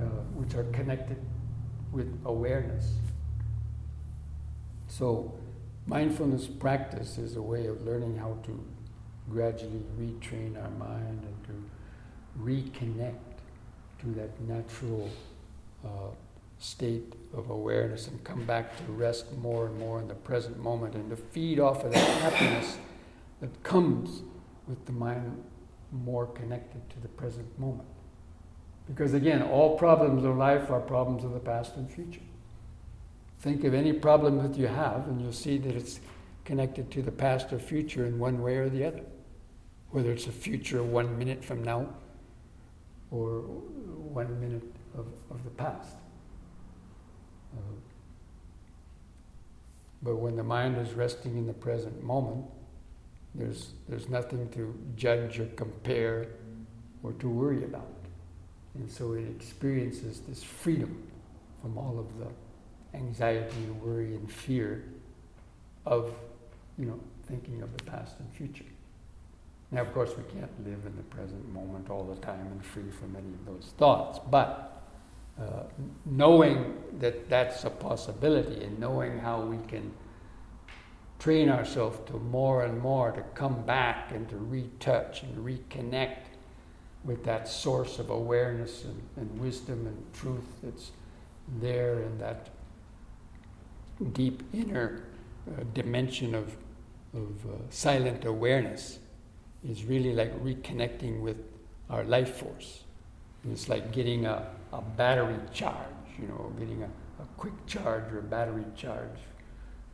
uh, 0.00 0.04
which 0.34 0.54
are 0.54 0.64
connected 0.64 1.18
with 1.92 2.18
awareness. 2.24 2.94
So, 4.88 5.34
Mindfulness 5.86 6.46
practice 6.46 7.18
is 7.18 7.36
a 7.36 7.42
way 7.42 7.66
of 7.66 7.84
learning 7.84 8.16
how 8.16 8.38
to 8.44 8.64
gradually 9.28 9.82
retrain 10.00 10.56
our 10.62 10.70
mind 10.70 11.22
and 11.22 11.44
to 11.44 12.42
reconnect 12.42 13.18
to 13.98 14.06
that 14.14 14.40
natural 14.40 15.10
uh, 15.84 15.88
state 16.58 17.14
of 17.32 17.50
awareness 17.50 18.08
and 18.08 18.22
come 18.24 18.44
back 18.44 18.76
to 18.76 18.92
rest 18.92 19.32
more 19.38 19.66
and 19.66 19.78
more 19.78 20.00
in 20.00 20.08
the 20.08 20.14
present 20.14 20.58
moment 20.58 20.94
and 20.94 21.10
to 21.10 21.16
feed 21.16 21.58
off 21.58 21.84
of 21.84 21.92
that 21.92 22.20
happiness 22.20 22.78
that 23.40 23.62
comes 23.62 24.22
with 24.66 24.84
the 24.86 24.92
mind 24.92 25.42
more 25.92 26.26
connected 26.26 26.88
to 26.90 27.00
the 27.00 27.08
present 27.08 27.58
moment. 27.58 27.88
Because 28.86 29.14
again, 29.14 29.42
all 29.42 29.78
problems 29.78 30.24
of 30.24 30.36
life 30.36 30.70
are 30.70 30.80
problems 30.80 31.24
of 31.24 31.32
the 31.32 31.40
past 31.40 31.76
and 31.76 31.90
future. 31.90 32.20
Think 33.40 33.64
of 33.64 33.74
any 33.74 33.92
problem 33.92 34.38
that 34.42 34.58
you 34.58 34.66
have, 34.66 35.06
and 35.08 35.20
you'll 35.20 35.32
see 35.32 35.58
that 35.58 35.74
it's 35.74 36.00
connected 36.44 36.90
to 36.92 37.02
the 37.02 37.12
past 37.12 37.52
or 37.52 37.58
future 37.58 38.06
in 38.06 38.18
one 38.18 38.42
way 38.42 38.56
or 38.56 38.68
the 38.68 38.84
other. 38.84 39.02
Whether 39.90 40.12
it's 40.12 40.26
a 40.26 40.32
future 40.32 40.82
one 40.82 41.18
minute 41.18 41.44
from 41.44 41.62
now 41.62 41.88
or 43.10 43.40
one 43.40 44.40
minute 44.40 44.74
of, 44.96 45.06
of 45.30 45.44
the 45.44 45.50
past. 45.50 45.96
Uh, 47.54 47.60
but 50.02 50.16
when 50.16 50.36
the 50.36 50.42
mind 50.42 50.76
is 50.78 50.92
resting 50.92 51.36
in 51.38 51.46
the 51.46 51.52
present 51.54 52.02
moment, 52.02 52.44
there's, 53.34 53.72
there's 53.88 54.08
nothing 54.08 54.48
to 54.50 54.74
judge 54.96 55.40
or 55.40 55.46
compare 55.56 56.26
or 57.02 57.12
to 57.14 57.28
worry 57.28 57.64
about. 57.64 57.90
And 58.74 58.90
so 58.90 59.12
it 59.12 59.26
experiences 59.28 60.20
this 60.20 60.42
freedom 60.42 61.02
from 61.62 61.78
all 61.78 61.98
of 61.98 62.18
the 62.18 62.26
anxiety, 62.96 63.56
and 63.64 63.82
worry, 63.82 64.14
and 64.14 64.30
fear 64.30 64.84
of, 65.86 66.14
you 66.78 66.86
know, 66.86 67.00
thinking 67.26 67.62
of 67.62 67.76
the 67.76 67.84
past 67.84 68.18
and 68.20 68.32
future. 68.32 68.64
Now, 69.70 69.80
of 69.80 69.92
course, 69.92 70.10
we 70.16 70.22
can't 70.24 70.64
live 70.64 70.86
in 70.86 70.96
the 70.96 71.02
present 71.04 71.52
moment 71.52 71.90
all 71.90 72.04
the 72.04 72.20
time 72.20 72.46
and 72.46 72.64
free 72.64 72.90
from 72.90 73.16
any 73.16 73.34
of 73.34 73.46
those 73.46 73.72
thoughts, 73.76 74.20
but 74.30 74.73
uh, 75.40 75.64
knowing 76.04 76.76
that 77.00 77.28
that's 77.28 77.64
a 77.64 77.70
possibility 77.70 78.62
and 78.62 78.78
knowing 78.78 79.18
how 79.18 79.40
we 79.40 79.58
can 79.66 79.92
train 81.18 81.48
ourselves 81.48 81.98
to 82.06 82.18
more 82.18 82.64
and 82.64 82.78
more 82.78 83.10
to 83.10 83.22
come 83.34 83.62
back 83.62 84.12
and 84.12 84.28
to 84.28 84.36
retouch 84.36 85.22
and 85.22 85.36
reconnect 85.44 86.18
with 87.04 87.24
that 87.24 87.48
source 87.48 87.98
of 87.98 88.10
awareness 88.10 88.84
and, 88.84 89.02
and 89.16 89.40
wisdom 89.40 89.86
and 89.86 90.12
truth 90.12 90.44
that's 90.62 90.92
there 91.60 92.02
in 92.02 92.18
that 92.18 92.48
deep 94.12 94.42
inner 94.52 95.04
uh, 95.48 95.62
dimension 95.74 96.34
of, 96.34 96.56
of 97.14 97.46
uh, 97.46 97.56
silent 97.70 98.24
awareness 98.24 98.98
is 99.68 99.84
really 99.84 100.12
like 100.12 100.32
reconnecting 100.42 101.20
with 101.20 101.36
our 101.90 102.04
life 102.04 102.36
force. 102.36 102.84
And 103.42 103.52
it's 103.52 103.68
like 103.68 103.92
getting 103.92 104.26
a, 104.26 104.46
a 104.74 104.82
battery 104.96 105.38
charge, 105.52 105.76
you 106.20 106.26
know, 106.26 106.52
getting 106.58 106.82
a, 106.82 106.86
a 107.22 107.26
quick 107.36 107.54
charge 107.66 108.12
or 108.12 108.18
a 108.18 108.22
battery 108.22 108.64
charge, 108.76 109.18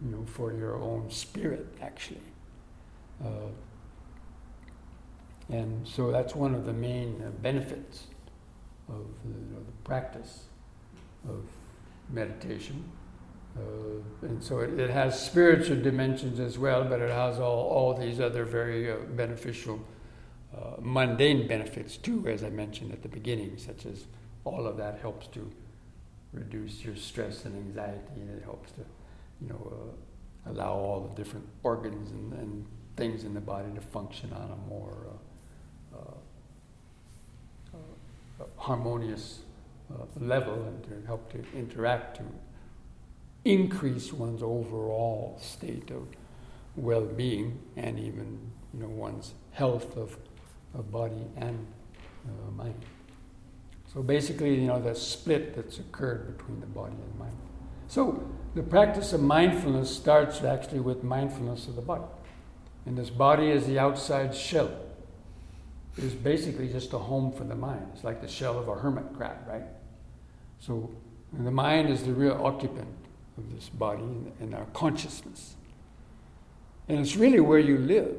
you 0.03 0.11
know, 0.11 0.25
for 0.25 0.53
your 0.53 0.77
own 0.77 1.11
spirit, 1.11 1.67
actually. 1.83 2.21
Uh, 3.23 3.51
and 5.51 5.87
so 5.87 6.11
that's 6.11 6.35
one 6.35 6.55
of 6.55 6.65
the 6.65 6.73
main 6.73 7.23
uh, 7.23 7.31
benefits 7.43 8.07
of 8.89 9.05
the, 9.23 9.29
you 9.29 9.47
know, 9.53 9.59
the 9.59 9.73
practice 9.85 10.45
of 11.29 11.45
meditation. 12.09 12.83
Uh, 13.57 14.27
and 14.27 14.43
so 14.43 14.61
it, 14.61 14.79
it, 14.79 14.91
has 14.91 15.21
spiritual 15.21 15.77
dimensions 15.77 16.39
as 16.39 16.57
well, 16.57 16.85
but 16.85 17.01
it 17.01 17.11
has 17.11 17.39
all, 17.39 17.69
all 17.69 17.95
these 17.95 18.21
other 18.21 18.45
very 18.45 18.91
uh, 18.91 18.97
beneficial, 19.17 19.81
uh, 20.57 20.77
mundane 20.81 21.47
benefits 21.49 21.97
too, 21.97 22.27
as 22.29 22.45
I 22.45 22.49
mentioned 22.51 22.93
at 22.93 23.03
the 23.03 23.09
beginning, 23.09 23.59
such 23.59 23.87
as 23.87 24.07
all 24.45 24.67
of 24.67 24.77
that 24.77 24.99
helps 25.01 25.27
to 25.29 25.51
reduce 26.33 26.85
your 26.85 26.97
stress 26.97 27.45
and 27.45 27.57
anxiety, 27.57 28.21
and 28.21 28.31
it 28.31 28.45
helps 28.45 28.73
to, 28.73 28.81
you 29.41 29.49
know, 29.49 29.73
uh, 29.73 30.51
allow 30.51 30.73
all 30.73 31.01
the 31.01 31.15
different 31.23 31.47
organs 31.63 32.11
and, 32.11 32.33
and, 32.35 32.67
things 32.97 33.25
in 33.25 33.33
the 33.33 33.41
body 33.41 33.73
to 33.75 33.81
function 33.81 34.31
on 34.33 34.51
a 34.51 34.69
more 34.69 35.07
uh, 35.95 35.99
uh, 37.73 38.45
harmonious 38.57 39.39
level 40.19 40.65
and 40.65 40.85
to 40.85 41.07
help 41.07 41.33
to 41.33 41.39
interact 41.57 42.17
to 42.17 42.23
increase 43.45 44.13
one's 44.13 44.43
overall 44.43 45.39
state 45.41 45.91
of 45.91 46.07
well-being 46.77 47.59
and 47.77 47.99
even 47.99 48.39
you 48.75 48.81
know 48.81 48.89
one's 48.89 49.35
health 49.53 49.97
of, 49.97 50.17
of 50.75 50.91
body 50.91 51.27
and 51.37 51.67
uh, 52.27 52.51
mind. 52.51 52.85
So 53.93 54.03
basically, 54.03 54.55
you 54.55 54.69
know, 54.69 54.81
the 54.81 54.95
split 54.95 55.57
that's 55.57 55.79
occurred 55.79 56.37
between 56.37 56.61
the 56.61 56.67
body 56.67 56.95
and 56.95 57.19
mind. 57.19 57.37
So 57.89 58.23
the 58.55 58.63
practice 58.63 59.13
of 59.13 59.21
mindfulness 59.21 59.95
starts 59.95 60.43
actually 60.45 60.81
with 60.81 61.03
mindfulness 61.03 61.67
of 61.67 61.75
the 61.75 61.83
body. 61.83 62.05
And 62.87 62.97
this 62.97 63.11
body 63.11 63.49
is 63.49 63.67
the 63.67 63.81
outside 63.81 64.35
shell. 64.35 64.71
It 65.99 66.05
is 66.05 66.15
basically 66.15 66.69
just 66.69 66.93
a 66.93 66.99
home 66.99 67.33
for 67.33 67.43
the 67.43 67.57
mind. 67.57 67.85
It's 67.95 68.05
like 68.05 68.21
the 68.21 68.29
shell 68.29 68.59
of 68.59 68.69
a 68.69 68.77
hermit 68.77 69.05
crab, 69.17 69.37
right? 69.49 69.65
So 70.61 70.91
the 71.33 71.51
mind 71.51 71.91
is 71.91 72.05
the 72.05 72.13
real 72.13 72.41
occupant 72.41 72.95
of 73.37 73.53
this 73.53 73.69
body 73.69 74.03
and 74.41 74.55
our 74.55 74.67
consciousness. 74.73 75.57
And 76.89 77.01
it's 77.01 77.17
really 77.17 77.41
where 77.41 77.59
you 77.59 77.79
live. 77.79 78.17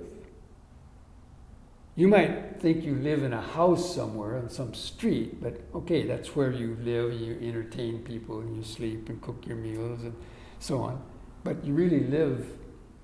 You 2.02 2.08
might 2.08 2.60
think 2.60 2.84
you 2.84 2.96
live 2.96 3.22
in 3.22 3.32
a 3.32 3.42
house 3.44 3.94
somewhere 3.94 4.36
on 4.36 4.50
some 4.50 4.74
street, 4.74 5.40
but 5.40 5.62
okay, 5.76 6.02
that's 6.02 6.36
where 6.36 6.52
you 6.52 6.76
live, 6.82 7.14
you 7.14 7.38
entertain 7.40 8.00
people, 8.00 8.40
and 8.40 8.58
you 8.58 8.64
sleep 8.64 9.08
and 9.10 9.22
cook 9.22 9.46
your 9.46 9.58
meals 9.58 10.02
and 10.02 10.16
so 10.58 10.82
on. 10.82 11.00
But 11.44 11.64
you 11.64 11.76
really 11.76 12.00
live 12.00 12.54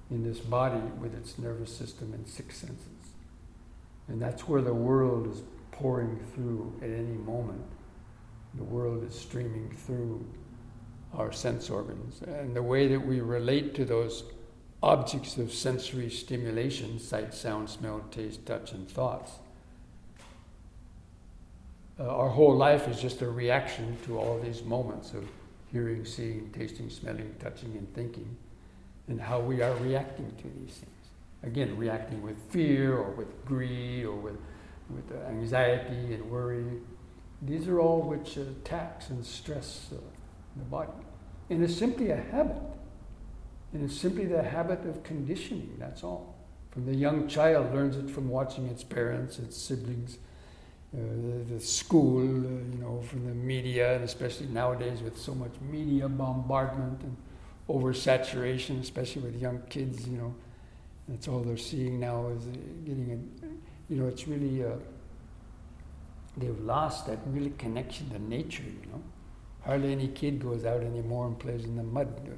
in 0.10 0.24
this 0.24 0.40
body 0.40 0.82
with 1.00 1.14
its 1.14 1.38
nervous 1.38 1.78
system 1.78 2.12
and 2.12 2.28
six 2.28 2.58
senses. 2.58 2.88
And 4.08 4.20
that's 4.20 4.48
where 4.48 4.64
the 4.64 4.74
world 4.74 5.28
is 5.28 5.44
pouring 5.72 6.20
through 6.34 6.74
at 6.82 6.90
any 6.90 7.18
moment. 7.18 7.62
The 8.56 8.64
world 8.64 9.04
is 9.04 9.14
streaming 9.14 9.78
through 9.86 10.26
our 11.14 11.32
sense 11.32 11.70
organs. 11.70 12.24
And 12.24 12.56
the 12.56 12.64
way 12.64 12.88
that 12.88 13.06
we 13.06 13.22
relate 13.22 13.76
to 13.76 13.86
those 13.86 14.24
objects 14.84 15.38
of 15.38 15.52
sensory 15.52 16.10
stimulation 16.10 17.00
sight, 17.00 17.34
sound, 17.34 17.70
smell, 17.70 18.04
taste, 18.12 18.46
touch, 18.46 18.72
and 18.72 18.90
thoughts. 18.90 19.32
Uh, 22.00 22.08
our 22.08 22.30
whole 22.30 22.56
life 22.56 22.88
is 22.88 23.02
just 23.02 23.22
a 23.22 23.30
reaction 23.30 23.98
to 24.06 24.20
all 24.20 24.40
these 24.40 24.64
moments 24.64 25.14
of 25.14 25.28
hearing, 25.72 26.06
seeing, 26.06 26.52
tasting, 26.52 26.90
smelling, 26.90 27.34
touching, 27.40 27.76
and 27.76 27.92
thinking, 27.96 28.38
and 29.08 29.20
how 29.20 29.40
we 29.40 29.62
are 29.62 29.74
reacting 29.78 30.32
to 30.38 30.44
these 30.60 30.76
things. 30.76 30.92
Again, 31.44 31.76
reacting 31.76 32.22
with 32.22 32.38
fear 32.50 32.98
or 32.98 33.12
with 33.12 33.46
greed 33.46 34.06
or 34.06 34.16
with, 34.16 34.38
with 34.90 35.12
anxiety 35.28 36.14
and 36.14 36.30
worry. 36.30 36.66
These 37.42 37.68
are 37.68 37.80
all 37.80 38.02
which 38.02 38.38
tax 38.64 39.10
and 39.10 39.26
stress 39.26 39.90
uh, 39.92 39.98
the 40.56 40.64
body. 40.66 40.92
And 41.50 41.64
it's 41.64 41.76
simply 41.76 42.12
a 42.12 42.18
habit. 42.18 42.62
And 43.74 43.84
it's 43.84 44.00
simply 44.00 44.26
the 44.26 44.44
habit 44.44 44.86
of 44.86 45.04
conditioning, 45.04 45.76
that's 45.78 46.04
all. 46.04 46.36
From 46.72 46.86
the 46.86 46.96
young 46.96 47.28
child 47.28 47.74
learns 47.74 47.98
it 47.98 48.10
from 48.10 48.30
watching 48.30 48.68
its 48.68 48.84
parents, 48.84 49.40
its 49.40 49.58
siblings, 49.58 50.18
uh, 50.94 51.00
the, 51.00 51.56
the, 51.56 51.60
school, 51.60 52.22
uh, 52.22 52.50
you 52.72 52.78
know, 52.80 53.02
from 53.02 53.26
the 53.26 53.34
media, 53.34 53.96
and 53.96 54.04
especially 54.04 54.48
nowadays 54.48 55.02
with 55.02 55.18
so 55.18 55.36
much 55.36 55.52
media 55.70 56.08
bombardment 56.08 57.02
and 57.02 57.18
oversaturation, 57.68 58.80
especially 58.80 59.24
with 59.24 59.42
young 59.42 59.62
kids, 59.70 60.08
you 60.08 60.18
know. 60.18 60.34
That's 61.10 61.28
all 61.28 61.40
they're 61.40 61.58
seeing 61.58 62.00
now 62.00 62.28
is 62.30 62.46
getting 62.86 63.12
a, 63.12 63.94
you 63.94 64.02
know, 64.02 64.08
it's 64.08 64.28
really, 64.28 64.64
uh, 64.64 64.76
they've 66.38 66.60
lost 66.60 67.08
that 67.08 67.20
really 67.28 67.54
connection 67.58 68.10
to 68.12 68.20
nature, 68.20 68.64
you 68.64 68.90
know. 68.92 69.02
Hardly 69.66 69.92
any 69.92 70.08
kid 70.08 70.42
goes 70.42 70.66
out 70.66 70.82
anymore 70.84 71.28
and 71.28 71.38
plays 71.38 71.66
in 71.66 71.76
the 71.76 71.84
mud, 71.84 72.08
or, 72.28 72.38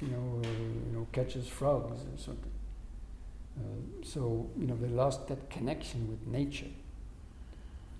you 0.00 0.08
know, 0.08 0.40
or, 0.42 0.50
you 0.50 0.92
know, 0.92 1.06
catches 1.12 1.46
frogs 1.46 2.00
or 2.00 2.18
something. 2.18 2.50
Uh, 3.58 4.04
so, 4.04 4.48
you 4.58 4.66
know, 4.66 4.76
they 4.76 4.88
lost 4.88 5.28
that 5.28 5.50
connection 5.50 6.08
with 6.08 6.26
nature. 6.26 6.70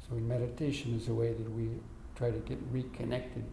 So 0.08 0.14
meditation 0.16 0.94
is 0.94 1.08
a 1.08 1.14
way 1.14 1.32
that 1.32 1.50
we 1.52 1.68
try 2.16 2.30
to 2.30 2.38
get 2.38 2.58
reconnected 2.70 3.44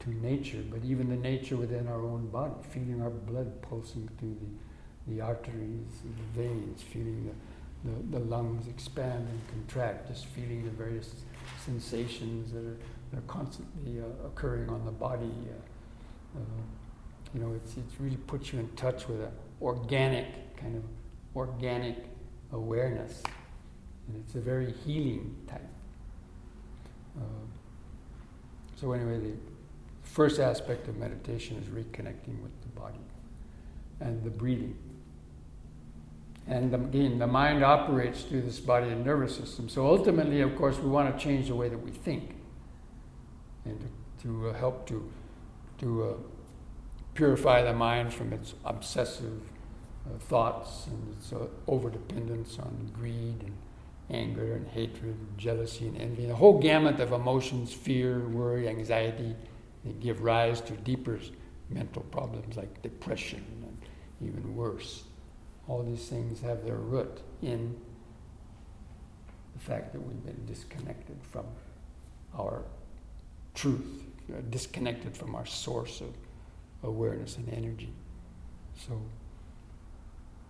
to 0.00 0.10
nature, 0.10 0.62
but 0.70 0.84
even 0.84 1.08
the 1.08 1.16
nature 1.16 1.56
within 1.56 1.88
our 1.88 2.02
own 2.02 2.28
body, 2.28 2.54
feeling 2.70 3.00
our 3.02 3.10
blood 3.10 3.62
pulsing 3.62 4.08
through 4.18 4.36
the, 5.06 5.14
the 5.14 5.20
arteries, 5.20 6.02
the 6.02 6.40
veins, 6.40 6.82
feeling 6.82 7.32
the, 7.84 7.90
the, 7.90 8.18
the 8.18 8.24
lungs 8.24 8.66
expand 8.66 9.28
and 9.28 9.40
contract, 9.48 10.08
just 10.08 10.26
feeling 10.26 10.64
the 10.64 10.70
various 10.70 11.14
sensations 11.64 12.52
that 12.52 12.64
are, 12.64 12.76
that 13.10 13.18
are 13.18 13.28
constantly 13.28 14.00
uh, 14.00 14.26
occurring 14.26 14.68
on 14.70 14.84
the 14.84 14.92
body. 14.92 15.30
Uh, 16.34 16.40
uh, 16.40 16.42
you 17.34 17.40
know, 17.40 17.52
it's, 17.54 17.76
it's 17.76 18.00
really 18.00 18.16
puts 18.16 18.52
you 18.52 18.60
in 18.60 18.68
touch 18.76 19.08
with 19.08 19.20
an 19.20 19.32
organic, 19.60 20.56
kind 20.56 20.76
of 20.76 20.84
organic 21.34 21.96
awareness. 22.52 23.22
And 24.06 24.22
it's 24.24 24.36
a 24.36 24.40
very 24.40 24.72
healing 24.72 25.34
type. 25.48 25.60
Uh, 27.18 27.22
so, 28.76 28.92
anyway, 28.92 29.18
the 29.18 29.32
first 30.02 30.38
aspect 30.38 30.86
of 30.88 30.96
meditation 30.96 31.56
is 31.56 31.68
reconnecting 31.68 32.40
with 32.42 32.52
the 32.62 32.80
body 32.80 33.00
and 34.00 34.22
the 34.22 34.30
breathing. 34.30 34.76
And 36.46 36.74
again, 36.74 37.18
the 37.18 37.26
mind 37.26 37.64
operates 37.64 38.22
through 38.22 38.42
this 38.42 38.60
body 38.60 38.90
and 38.90 39.04
nervous 39.04 39.34
system. 39.34 39.68
So 39.68 39.86
ultimately, 39.86 40.42
of 40.42 40.54
course, 40.56 40.78
we 40.78 40.90
want 40.90 41.16
to 41.16 41.24
change 41.24 41.48
the 41.48 41.54
way 41.54 41.70
that 41.70 41.78
we 41.78 41.90
think 41.90 42.34
and 43.64 43.80
to, 43.80 44.26
to 44.26 44.48
uh, 44.50 44.52
help 44.52 44.86
to, 44.88 45.10
to 45.78 46.04
uh, 46.04 46.12
purify 47.14 47.62
the 47.62 47.72
mind 47.72 48.12
from 48.12 48.32
its 48.32 48.54
obsessive 48.64 49.40
uh, 50.06 50.18
thoughts 50.18 50.86
and 50.88 51.16
its 51.16 51.32
uh, 51.32 51.46
overdependence 51.68 52.58
on 52.58 52.90
greed 52.92 53.40
and 53.42 53.56
anger 54.10 54.54
and 54.54 54.68
hatred, 54.68 55.16
and 55.16 55.38
jealousy 55.38 55.86
and 55.86 56.00
envy, 56.00 56.26
the 56.26 56.34
whole 56.34 56.58
gamut 56.60 57.00
of 57.00 57.12
emotions, 57.12 57.72
fear, 57.72 58.20
worry, 58.28 58.68
anxiety, 58.68 59.34
they 59.84 59.92
give 59.92 60.22
rise 60.22 60.60
to 60.60 60.72
deeper 60.72 61.18
mental 61.70 62.02
problems 62.02 62.56
like 62.56 62.82
depression 62.82 63.44
and 63.62 64.28
even 64.28 64.54
worse. 64.54 65.04
All 65.68 65.82
these 65.82 66.06
things 66.06 66.40
have 66.42 66.64
their 66.64 66.76
root 66.76 67.20
in 67.40 67.74
the 69.54 69.60
fact 69.60 69.92
that 69.92 70.00
we've 70.00 70.24
been 70.24 70.44
disconnected 70.46 71.16
from 71.22 71.46
our 72.38 72.62
truth, 73.54 74.02
disconnected 74.50 75.16
from 75.16 75.34
our 75.34 75.46
source 75.46 76.00
of 76.00 76.08
awareness 76.84 77.36
and 77.36 77.48
energy. 77.52 77.92
So 78.76 79.00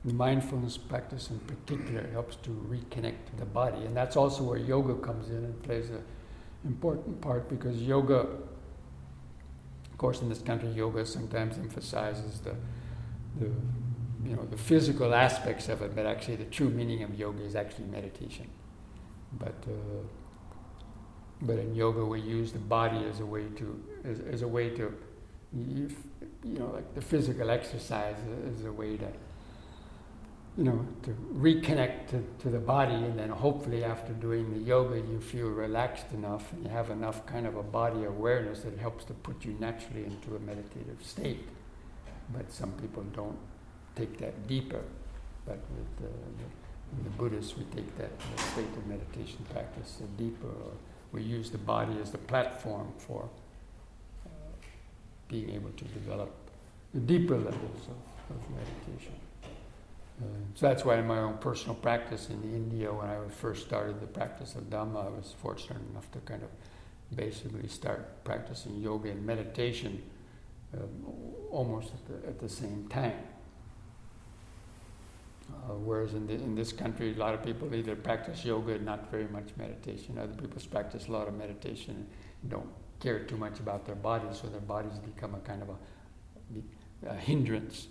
the 0.04 0.12
mindfulness 0.12 0.76
practice 0.76 1.30
in 1.30 1.38
particular 1.40 2.06
helps 2.12 2.36
to 2.36 2.50
reconnect 2.50 3.38
the 3.38 3.46
body. 3.46 3.84
And 3.84 3.96
that's 3.96 4.16
also 4.16 4.42
where 4.42 4.58
yoga 4.58 4.94
comes 4.94 5.30
in 5.30 5.36
and 5.36 5.62
plays 5.62 5.88
an 5.90 6.04
important 6.64 7.20
part 7.20 7.48
because 7.48 7.82
yoga, 7.82 8.26
of 9.90 9.98
course, 9.98 10.20
in 10.20 10.28
this 10.28 10.42
country, 10.42 10.68
yoga 10.70 11.06
sometimes 11.06 11.56
emphasizes 11.56 12.40
the, 12.40 12.54
the, 13.40 13.50
you 14.28 14.36
know, 14.36 14.44
the 14.50 14.58
physical 14.58 15.14
aspects 15.14 15.68
of 15.70 15.80
it, 15.80 15.96
but 15.96 16.04
actually 16.04 16.36
the 16.36 16.44
true 16.44 16.68
meaning 16.68 17.02
of 17.02 17.18
yoga 17.18 17.42
is 17.42 17.56
actually 17.56 17.86
meditation. 17.86 18.46
But, 19.38 19.54
uh, 19.66 20.02
but 21.40 21.58
in 21.58 21.74
yoga, 21.74 22.04
we 22.04 22.20
use 22.20 22.52
the 22.52 22.58
body 22.58 23.04
as 23.06 23.20
a 23.20 23.26
way 23.26 23.46
to, 23.56 23.84
as, 24.04 24.20
as 24.20 24.42
a 24.42 24.48
way 24.48 24.68
to, 24.70 24.94
you, 26.44 26.58
know, 26.58 26.70
like 26.74 26.94
the 26.94 27.00
physical 27.00 27.50
exercise 27.50 28.16
is 28.46 28.64
a 28.64 28.72
way 28.72 28.96
to 28.96 29.08
you 30.56 30.62
know, 30.62 30.86
to 31.02 31.10
reconnect 31.34 32.10
to, 32.10 32.24
to 32.38 32.48
the 32.48 32.60
body, 32.60 32.94
and 32.94 33.18
then 33.18 33.28
hopefully 33.28 33.82
after 33.82 34.12
doing 34.12 34.52
the 34.52 34.60
yoga, 34.60 34.96
you 34.96 35.20
feel 35.20 35.48
relaxed 35.48 36.12
enough 36.12 36.52
and 36.52 36.62
you 36.62 36.70
have 36.70 36.90
enough 36.90 37.26
kind 37.26 37.46
of 37.46 37.56
a 37.56 37.62
body 37.62 38.04
awareness 38.04 38.60
that 38.60 38.78
helps 38.78 39.04
to 39.04 39.14
put 39.14 39.44
you 39.44 39.56
naturally 39.58 40.04
into 40.04 40.36
a 40.36 40.38
meditative 40.38 40.98
state. 41.02 41.48
But 42.32 42.52
some 42.52 42.70
people 42.72 43.02
don't 43.14 43.38
take 43.96 44.16
that 44.18 44.46
deeper. 44.46 44.82
But 45.44 45.58
with 45.76 45.96
the, 45.96 47.02
the, 47.02 47.10
Buddhists, 47.18 47.56
we 47.56 47.64
take 47.64 47.98
that 47.98 48.12
state 48.52 48.76
of 48.76 48.86
meditation 48.86 49.44
practice 49.52 50.00
deeper. 50.16 50.48
we 51.10 51.22
use 51.22 51.50
the 51.50 51.58
body 51.58 51.96
as 52.00 52.12
the 52.12 52.18
platform 52.18 52.92
for 52.96 53.28
being 55.34 55.50
able 55.50 55.70
to 55.70 55.84
develop 55.86 56.30
the 56.92 57.00
deeper 57.00 57.36
levels 57.36 57.82
of, 57.94 58.36
of 58.36 58.40
meditation. 58.50 59.14
Uh, 60.22 60.26
so 60.54 60.68
that's 60.68 60.84
why 60.84 60.96
in 60.98 61.06
my 61.06 61.18
own 61.18 61.38
personal 61.38 61.74
practice 61.74 62.28
in 62.30 62.40
India, 62.44 62.92
when 62.92 63.08
I 63.08 63.16
first 63.28 63.66
started 63.66 64.00
the 64.00 64.06
practice 64.06 64.54
of 64.54 64.70
Dhamma, 64.70 65.06
I 65.06 65.08
was 65.08 65.34
fortunate 65.42 65.82
enough 65.90 66.08
to 66.12 66.20
kind 66.20 66.42
of 66.44 66.50
basically 67.16 67.66
start 67.68 68.22
practicing 68.22 68.80
yoga 68.80 69.10
and 69.10 69.26
meditation 69.26 70.02
um, 70.74 70.88
almost 71.50 71.88
at 71.96 72.02
the, 72.06 72.28
at 72.28 72.38
the 72.38 72.48
same 72.48 72.86
time. 72.88 73.22
Uh, 75.50 75.74
whereas 75.88 76.14
in, 76.14 76.26
the, 76.28 76.34
in 76.34 76.54
this 76.54 76.72
country, 76.72 77.12
a 77.12 77.16
lot 77.16 77.34
of 77.34 77.42
people 77.42 77.74
either 77.74 77.96
practice 77.96 78.44
yoga 78.44 78.74
and 78.74 78.84
not 78.84 79.10
very 79.10 79.28
much 79.28 79.48
meditation. 79.56 80.16
Other 80.16 80.34
people 80.34 80.62
practice 80.70 81.08
a 81.08 81.12
lot 81.12 81.26
of 81.26 81.34
meditation 81.34 82.06
and 82.42 82.50
don't 82.50 82.70
care 83.04 83.18
too 83.18 83.36
much 83.36 83.60
about 83.60 83.84
their 83.84 83.94
bodies, 83.94 84.40
so 84.40 84.48
their 84.48 84.60
bodies 84.60 84.98
become 84.98 85.34
a 85.34 85.40
kind 85.40 85.62
of 85.62 85.68
a, 85.68 87.10
a 87.10 87.14
hindrance 87.14 87.88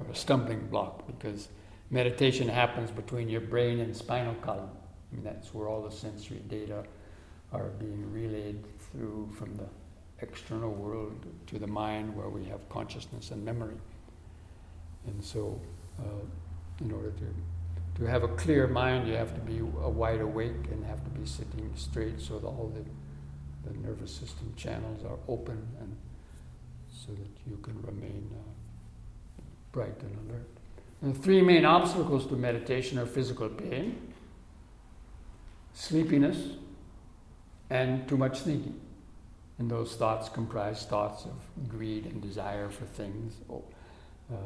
or 0.00 0.10
a 0.10 0.16
stumbling 0.16 0.66
block 0.68 1.06
because 1.06 1.48
meditation 1.90 2.48
happens 2.48 2.90
between 2.90 3.28
your 3.28 3.42
brain 3.42 3.80
and 3.80 3.94
spinal 3.94 4.34
column. 4.36 4.70
I 5.12 5.14
mean, 5.14 5.24
that's 5.24 5.52
where 5.52 5.68
all 5.68 5.82
the 5.82 5.90
sensory 5.94 6.42
data 6.48 6.82
are 7.52 7.68
being 7.78 8.10
relayed 8.10 8.64
through 8.90 9.30
from 9.38 9.54
the 9.56 9.68
external 10.20 10.72
world 10.72 11.26
to 11.48 11.58
the 11.58 11.66
mind 11.66 12.16
where 12.16 12.30
we 12.30 12.44
have 12.46 12.66
consciousness 12.70 13.30
and 13.32 13.44
memory. 13.44 13.76
And 15.06 15.22
so, 15.22 15.60
uh, 16.00 16.24
in 16.80 16.90
order 16.90 17.10
to, 17.10 18.00
to 18.00 18.10
have 18.10 18.22
a 18.22 18.28
clear 18.28 18.66
mind, 18.66 19.06
you 19.06 19.14
have 19.14 19.34
to 19.34 19.40
be 19.40 19.60
wide 19.60 20.22
awake 20.22 20.70
and 20.72 20.84
have 20.86 21.04
to 21.04 21.10
be 21.10 21.26
sitting 21.26 21.70
straight 21.76 22.18
so 22.18 22.38
that 22.38 22.46
all 22.46 22.72
the, 22.74 22.82
the 23.66 23.86
nervous 23.86 24.12
system 24.12 24.52
channels 24.56 25.04
are 25.04 25.18
open 25.28 25.66
and 25.80 25.96
so 26.88 27.12
that 27.12 27.30
you 27.46 27.56
can 27.58 27.80
remain 27.82 28.30
uh, 28.32 29.42
bright 29.72 30.00
and 30.00 30.30
alert. 30.30 30.48
The 31.02 31.12
three 31.12 31.42
main 31.42 31.64
obstacles 31.64 32.26
to 32.28 32.36
meditation 32.36 32.98
are 32.98 33.06
physical 33.06 33.48
pain, 33.48 34.12
sleepiness, 35.74 36.56
and 37.68 38.08
too 38.08 38.16
much 38.16 38.40
thinking. 38.40 38.80
And 39.58 39.70
those 39.70 39.96
thoughts 39.96 40.28
comprise 40.28 40.84
thoughts 40.86 41.26
of 41.26 41.68
greed 41.68 42.06
and 42.06 42.22
desire 42.22 42.70
for 42.70 42.86
things, 42.86 43.34
uh, 43.50 44.36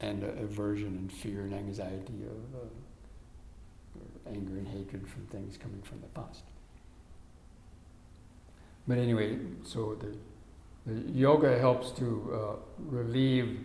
and 0.00 0.24
uh, 0.24 0.28
aversion 0.42 0.88
and 0.88 1.12
fear 1.12 1.42
and 1.42 1.54
anxiety, 1.54 2.24
uh, 2.26 2.66
anger 4.28 4.58
and 4.58 4.68
hatred 4.68 5.08
from 5.08 5.26
things 5.26 5.56
coming 5.56 5.82
from 5.82 6.00
the 6.00 6.08
past. 6.08 6.42
But 8.88 8.96
anyway, 8.96 9.36
so 9.64 9.98
the, 10.00 10.90
the 10.90 11.12
yoga 11.12 11.58
helps 11.58 11.90
to 11.98 12.06
uh, 12.32 12.56
relieve 12.78 13.60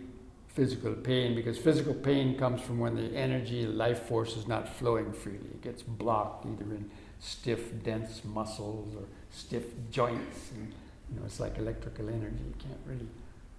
physical 0.48 0.92
pain 0.92 1.34
because 1.34 1.56
physical 1.58 1.94
pain 1.94 2.38
comes 2.38 2.60
from 2.60 2.78
when 2.78 2.94
the 2.94 3.16
energy, 3.16 3.66
life 3.66 4.02
force 4.02 4.36
is 4.36 4.46
not 4.46 4.68
flowing 4.68 5.12
freely. 5.12 5.48
It 5.54 5.62
gets 5.62 5.82
blocked 5.82 6.44
either 6.46 6.64
in 6.74 6.90
stiff, 7.18 7.82
dense 7.82 8.22
muscles 8.22 8.94
or 8.94 9.04
stiff 9.30 9.64
joints. 9.90 10.50
And, 10.54 10.72
you 11.10 11.18
know, 11.18 11.26
it's 11.26 11.40
like 11.40 11.56
electrical 11.56 12.10
energy. 12.10 12.44
You 12.46 12.54
can't 12.58 12.80
really 12.86 13.08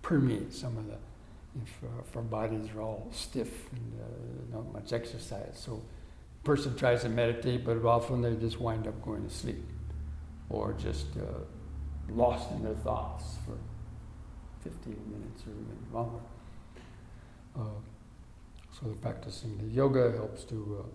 permeate 0.04 0.54
some 0.54 0.78
of 0.78 0.86
the, 0.88 0.98
if, 1.64 1.84
uh, 1.84 2.02
if 2.08 2.16
our 2.16 2.22
bodies 2.22 2.70
are 2.76 2.82
all 2.82 3.08
stiff 3.12 3.72
and 3.72 4.00
uh, 4.00 4.58
not 4.58 4.72
much 4.72 4.94
exercise. 4.94 5.60
So 5.60 5.82
person 6.44 6.78
tries 6.78 7.02
to 7.02 7.10
meditate, 7.10 7.66
but 7.66 7.84
often 7.84 8.22
they 8.22 8.36
just 8.36 8.62
wind 8.62 8.88
up 8.88 9.02
going 9.04 9.28
to 9.28 9.34
sleep 9.34 9.66
or 10.50 10.74
just 10.74 11.08
uh, 11.18 11.24
lost 12.10 12.52
in 12.52 12.64
their 12.64 12.76
thoughts 12.76 13.36
for 13.46 13.58
15 14.70 14.94
minutes 15.12 15.44
or 15.48 15.52
even 15.52 15.94
longer. 15.94 16.20
Uh, 17.58 17.62
so 18.72 18.90
the 18.90 18.96
practicing 18.96 19.58
the 19.58 19.74
yoga 19.74 20.12
helps 20.12 20.44
to 20.44 20.86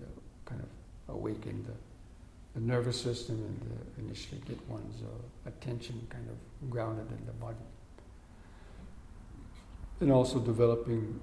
uh, 0.00 0.04
kind 0.44 0.60
of 0.60 1.14
awaken 1.14 1.64
the, 1.64 2.58
the 2.58 2.66
nervous 2.66 3.00
system 3.00 3.36
and 3.36 3.72
uh, 3.72 4.02
initially 4.02 4.40
get 4.46 4.58
one's 4.68 5.02
uh, 5.02 5.48
attention 5.48 6.06
kind 6.08 6.28
of 6.28 6.70
grounded 6.70 7.06
in 7.10 7.26
the 7.26 7.32
body. 7.32 7.56
And 10.00 10.10
also 10.10 10.38
developing, 10.38 11.20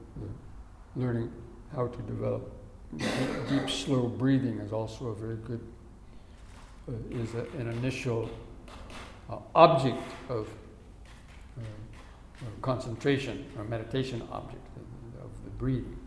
learning 0.96 1.32
how 1.76 1.88
to 1.88 2.02
develop 2.04 2.52
deep, 2.98 3.10
deep, 3.50 3.70
slow 3.70 4.08
breathing 4.08 4.60
is 4.60 4.72
also 4.72 5.08
a 5.08 5.16
very 5.16 5.38
good, 5.38 5.62
uh, 5.62 5.81
is 7.12 7.36
a, 7.36 7.46
an 7.60 7.70
initial 7.70 8.30
uh, 9.30 9.38
object 9.56 10.04
of 10.30 10.48
uh, 11.58 11.64
concentration 12.62 13.46
or 13.58 13.64
meditation 13.64 14.22
object 14.32 14.66
of, 14.78 14.82
the 15.44 15.50
breathing. 15.52 15.98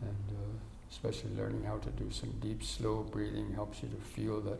And 0.00 0.10
uh, 0.30 0.58
especially 0.90 1.30
learning 1.36 1.64
how 1.64 1.78
to 1.78 1.90
do 1.90 2.10
some 2.10 2.30
deep, 2.40 2.62
slow 2.62 3.02
breathing 3.02 3.52
helps 3.54 3.82
you 3.82 3.88
to 3.88 3.96
feel 3.96 4.40
that, 4.42 4.58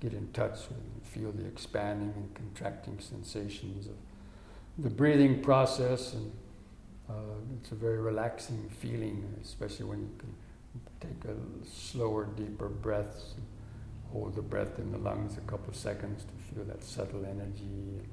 get 0.00 0.12
in 0.12 0.28
touch 0.32 0.58
with, 0.68 1.06
feel 1.06 1.30
the 1.30 1.46
expanding 1.46 2.12
and 2.16 2.34
contracting 2.34 2.98
sensations 2.98 3.86
of 3.86 3.94
the 4.78 4.90
breathing 4.90 5.40
process 5.42 6.14
and 6.14 6.32
uh, 7.08 7.12
it's 7.60 7.72
a 7.72 7.74
very 7.74 7.98
relaxing 7.98 8.68
feeling, 8.80 9.24
especially 9.42 9.84
when 9.84 10.00
you 10.00 10.10
can 10.18 10.34
take 11.00 11.30
a 11.30 11.36
slower, 11.68 12.24
deeper 12.36 12.68
breaths, 12.68 13.34
hold 14.12 14.34
the 14.34 14.42
breath 14.42 14.78
in 14.78 14.92
the 14.92 14.98
lungs 14.98 15.38
a 15.38 15.40
couple 15.42 15.70
of 15.70 15.76
seconds 15.76 16.24
to 16.24 16.54
feel 16.54 16.64
that 16.64 16.84
subtle 16.84 17.24
energy, 17.24 17.64
and, 17.64 18.08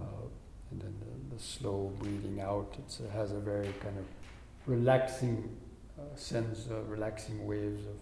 uh, 0.00 0.26
and 0.70 0.80
then 0.80 0.94
the, 1.00 1.34
the, 1.34 1.42
slow 1.42 1.92
breathing 2.00 2.40
out. 2.40 2.74
It's, 2.78 3.00
it 3.00 3.10
has 3.10 3.32
a 3.32 3.40
very 3.40 3.72
kind 3.80 3.98
of 3.98 4.04
relaxing 4.66 5.56
uh, 5.98 6.16
sense, 6.16 6.66
uh, 6.70 6.82
relaxing 6.82 7.46
waves 7.46 7.84
of 7.86 7.94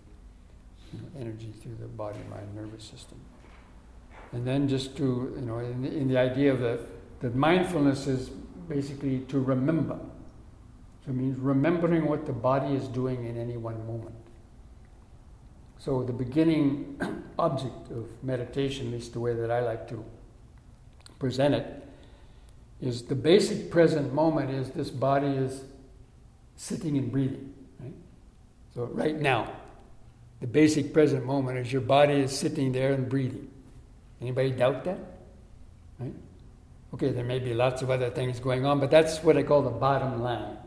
you 0.93 1.01
know, 1.01 1.21
energy 1.21 1.53
through 1.63 1.77
the 1.81 1.87
body, 1.87 2.19
mind, 2.31 2.55
nervous 2.55 2.85
system. 2.85 3.19
And 4.33 4.47
then 4.47 4.67
just 4.67 4.97
to, 4.97 5.35
you 5.37 5.43
know, 5.43 5.59
in 5.59 5.83
the, 5.83 5.95
in 5.95 6.09
the 6.09 6.19
idea 6.19 6.53
of 6.53 6.61
the, 6.61 6.81
that 7.21 7.35
mindfulness 7.35 8.07
is 8.07 8.31
basically 8.69 9.21
to 9.29 9.39
remember. 9.39 9.99
So 11.05 11.11
it 11.11 11.15
means 11.15 11.39
remembering 11.39 12.07
what 12.07 12.27
the 12.27 12.33
body 12.33 12.75
is 12.75 12.89
doing 12.89 13.27
in 13.27 13.37
any 13.37 13.57
one 13.57 13.87
moment. 13.87 14.22
So 15.85 16.05
the 16.05 16.13
beginning 16.13 16.97
object 17.41 17.91
of 17.91 18.07
meditation, 18.23 18.87
at 18.87 18.93
least 18.93 19.15
the 19.15 19.21
way 19.21 19.35
that 19.35 19.51
I 19.51 19.63
like 19.63 19.89
to 19.89 20.05
present 21.19 21.57
it, 21.57 21.89
is 22.81 23.03
the 23.03 23.17
basic 23.17 23.69
present 23.69 24.15
moment 24.15 24.51
is 24.51 24.71
this 24.71 24.91
body 24.91 25.27
is 25.27 25.65
sitting 26.55 26.97
and 26.99 27.11
breathing. 27.11 27.53
Right? 27.81 27.95
So 28.77 28.85
right 28.85 29.21
now, 29.21 29.53
the 30.41 30.47
basic 30.47 30.93
present 30.93 31.27
moment 31.27 31.59
is 31.59 31.73
your 31.73 31.83
body 31.83 32.15
is 32.15 32.31
sitting 32.31 32.71
there 32.71 32.93
and 32.93 33.09
breathing. 33.09 33.51
Anybody 34.21 34.53
doubt 34.53 34.85
that? 34.85 35.01
Right? 35.99 36.15
Okay, 36.95 37.11
there 37.11 37.25
may 37.25 37.41
be 37.41 37.55
lots 37.55 37.83
of 37.83 37.91
other 37.91 38.11
things 38.11 38.39
going 38.39 38.65
on, 38.65 38.79
but 38.79 38.93
that's 38.93 39.19
what 39.25 39.37
I 39.37 39.43
call 39.43 39.63
the 39.63 39.71
bottom 39.71 40.23
line. 40.23 40.59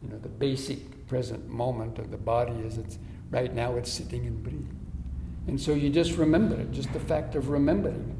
You 0.00 0.10
know, 0.10 0.18
the 0.18 0.28
basic 0.28 1.08
present 1.08 1.48
moment 1.48 1.98
of 1.98 2.12
the 2.12 2.16
body 2.16 2.52
is 2.52 2.78
it's 2.78 2.98
right 3.30 3.54
now 3.54 3.76
it's 3.76 3.92
sitting 3.92 4.26
and 4.26 4.42
breathing. 4.42 4.76
And 5.46 5.60
so 5.60 5.74
you 5.74 5.90
just 5.90 6.16
remember 6.16 6.60
it, 6.60 6.72
just 6.72 6.92
the 6.92 7.00
fact 7.00 7.34
of 7.34 7.48
remembering 7.48 8.16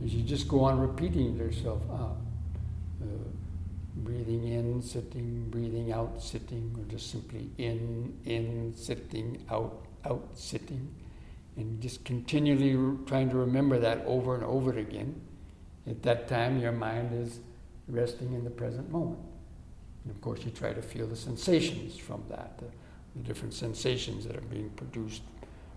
it. 0.00 0.04
As 0.04 0.14
you 0.14 0.22
just 0.22 0.46
go 0.46 0.60
on 0.64 0.78
repeating 0.78 1.36
yourself, 1.36 1.82
ah, 1.90 2.12
uh, 3.02 3.06
breathing 3.96 4.46
in, 4.46 4.80
sitting, 4.80 5.48
breathing 5.50 5.92
out, 5.92 6.22
sitting, 6.22 6.74
or 6.78 6.84
just 6.90 7.10
simply 7.10 7.50
in, 7.58 8.16
in, 8.24 8.72
sitting, 8.76 9.44
out, 9.50 9.86
out, 10.04 10.28
sitting. 10.34 10.88
And 11.56 11.80
just 11.80 12.04
continually 12.04 12.76
trying 13.06 13.30
to 13.30 13.36
remember 13.36 13.78
that 13.80 14.04
over 14.06 14.34
and 14.34 14.44
over 14.44 14.78
again 14.78 15.20
at 15.88 16.02
that 16.02 16.28
time, 16.28 16.60
your 16.60 16.72
mind 16.72 17.12
is 17.12 17.40
resting 17.88 18.34
in 18.34 18.44
the 18.44 18.50
present 18.50 18.90
moment. 18.90 19.20
And 20.04 20.14
of 20.14 20.20
course, 20.20 20.44
you 20.44 20.50
try 20.50 20.72
to 20.72 20.82
feel 20.82 21.06
the 21.06 21.16
sensations 21.16 21.96
from 21.96 22.22
that, 22.28 22.58
the, 22.58 22.66
the 23.16 23.22
different 23.22 23.54
sensations 23.54 24.26
that 24.26 24.36
are 24.36 24.42
being 24.42 24.70
produced 24.70 25.22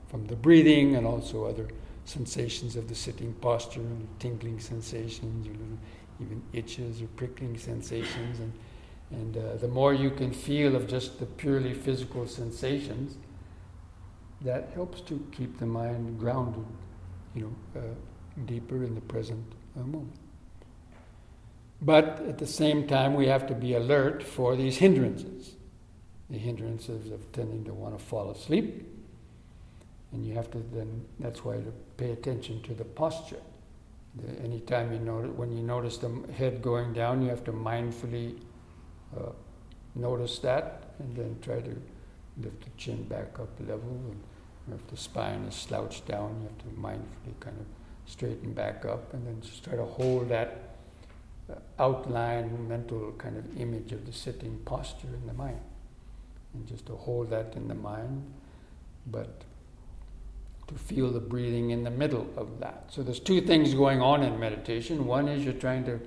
from 0.07 0.25
the 0.27 0.35
breathing 0.35 0.95
and 0.95 1.05
also 1.05 1.45
other 1.45 1.67
sensations 2.05 2.75
of 2.75 2.87
the 2.89 2.95
sitting 2.95 3.33
posture 3.35 3.81
and 3.81 4.07
tingling 4.19 4.59
sensations 4.59 5.47
or 5.47 5.51
little, 5.51 5.77
even 6.19 6.41
itches 6.53 7.01
or 7.01 7.07
prickling 7.15 7.57
sensations. 7.57 8.39
And, 8.39 8.53
and 9.11 9.37
uh, 9.37 9.55
the 9.57 9.67
more 9.67 9.93
you 9.93 10.09
can 10.09 10.33
feel 10.33 10.75
of 10.75 10.87
just 10.87 11.19
the 11.19 11.25
purely 11.25 11.73
physical 11.73 12.27
sensations, 12.27 13.17
that 14.41 14.69
helps 14.73 15.01
to 15.01 15.25
keep 15.31 15.59
the 15.59 15.65
mind 15.65 16.17
grounded, 16.17 16.65
you 17.35 17.41
know, 17.41 17.81
uh, 17.81 17.83
deeper 18.45 18.83
in 18.83 18.95
the 18.95 19.01
present 19.01 19.45
a 19.75 19.79
moment. 19.79 20.13
But 21.81 22.21
at 22.27 22.37
the 22.37 22.47
same 22.47 22.87
time, 22.87 23.15
we 23.15 23.27
have 23.27 23.47
to 23.47 23.53
be 23.53 23.73
alert 23.73 24.23
for 24.23 24.55
these 24.55 24.77
hindrances 24.77 25.55
the 26.29 26.37
hindrances 26.37 27.11
of 27.11 27.31
tending 27.31 27.63
to 27.65 27.73
want 27.73 27.97
to 27.97 28.03
fall 28.03 28.31
asleep. 28.31 28.85
And 30.11 30.25
you 30.25 30.33
have 30.35 30.49
to 30.51 30.59
then, 30.73 31.05
that's 31.19 31.43
why 31.43 31.57
to 31.57 31.73
pay 31.97 32.11
attention 32.11 32.61
to 32.63 32.73
the 32.73 32.85
posture. 32.85 33.41
The, 34.15 34.39
anytime 34.41 34.91
you 34.91 34.99
notice, 34.99 35.31
when 35.35 35.55
you 35.55 35.63
notice 35.63 35.97
the 35.97 36.11
head 36.35 36.61
going 36.61 36.93
down, 36.93 37.21
you 37.21 37.29
have 37.29 37.43
to 37.45 37.51
mindfully 37.51 38.39
uh, 39.15 39.31
notice 39.95 40.39
that 40.39 40.93
and 40.99 41.15
then 41.15 41.37
try 41.41 41.61
to 41.61 41.81
lift 42.37 42.63
the 42.63 42.69
chin 42.77 43.03
back 43.03 43.39
up 43.39 43.49
level. 43.59 44.01
And 44.65 44.79
if 44.79 44.87
the 44.87 44.97
spine 44.97 45.43
is 45.43 45.55
slouched 45.55 46.07
down, 46.07 46.41
you 46.41 46.47
have 46.47 46.57
to 46.59 46.79
mindfully 46.79 47.39
kind 47.39 47.57
of 47.59 47.65
straighten 48.05 48.53
back 48.53 48.85
up, 48.85 49.13
and 49.13 49.25
then 49.25 49.39
just 49.41 49.63
try 49.63 49.75
to 49.75 49.85
hold 49.85 50.29
that 50.29 50.75
uh, 51.51 51.55
outline, 51.77 52.67
mental 52.67 53.13
kind 53.19 53.37
of 53.37 53.61
image 53.61 53.91
of 53.91 54.05
the 54.05 54.11
sitting 54.11 54.57
posture 54.65 55.07
in 55.07 55.27
the 55.27 55.33
mind. 55.33 55.59
And 56.53 56.67
just 56.67 56.85
to 56.87 56.95
hold 56.95 57.29
that 57.29 57.53
in 57.55 57.67
the 57.67 57.75
mind, 57.75 58.25
but 59.07 59.43
to 60.67 60.75
feel 60.75 61.11
the 61.11 61.19
breathing 61.19 61.71
in 61.71 61.83
the 61.83 61.91
middle 61.91 62.27
of 62.37 62.59
that. 62.59 62.85
So 62.89 63.01
there's 63.01 63.19
two 63.19 63.41
things 63.41 63.73
going 63.73 64.01
on 64.01 64.23
in 64.23 64.39
meditation. 64.39 65.05
One 65.05 65.27
is 65.27 65.43
you're 65.43 65.53
trying 65.53 65.83
to 65.85 65.99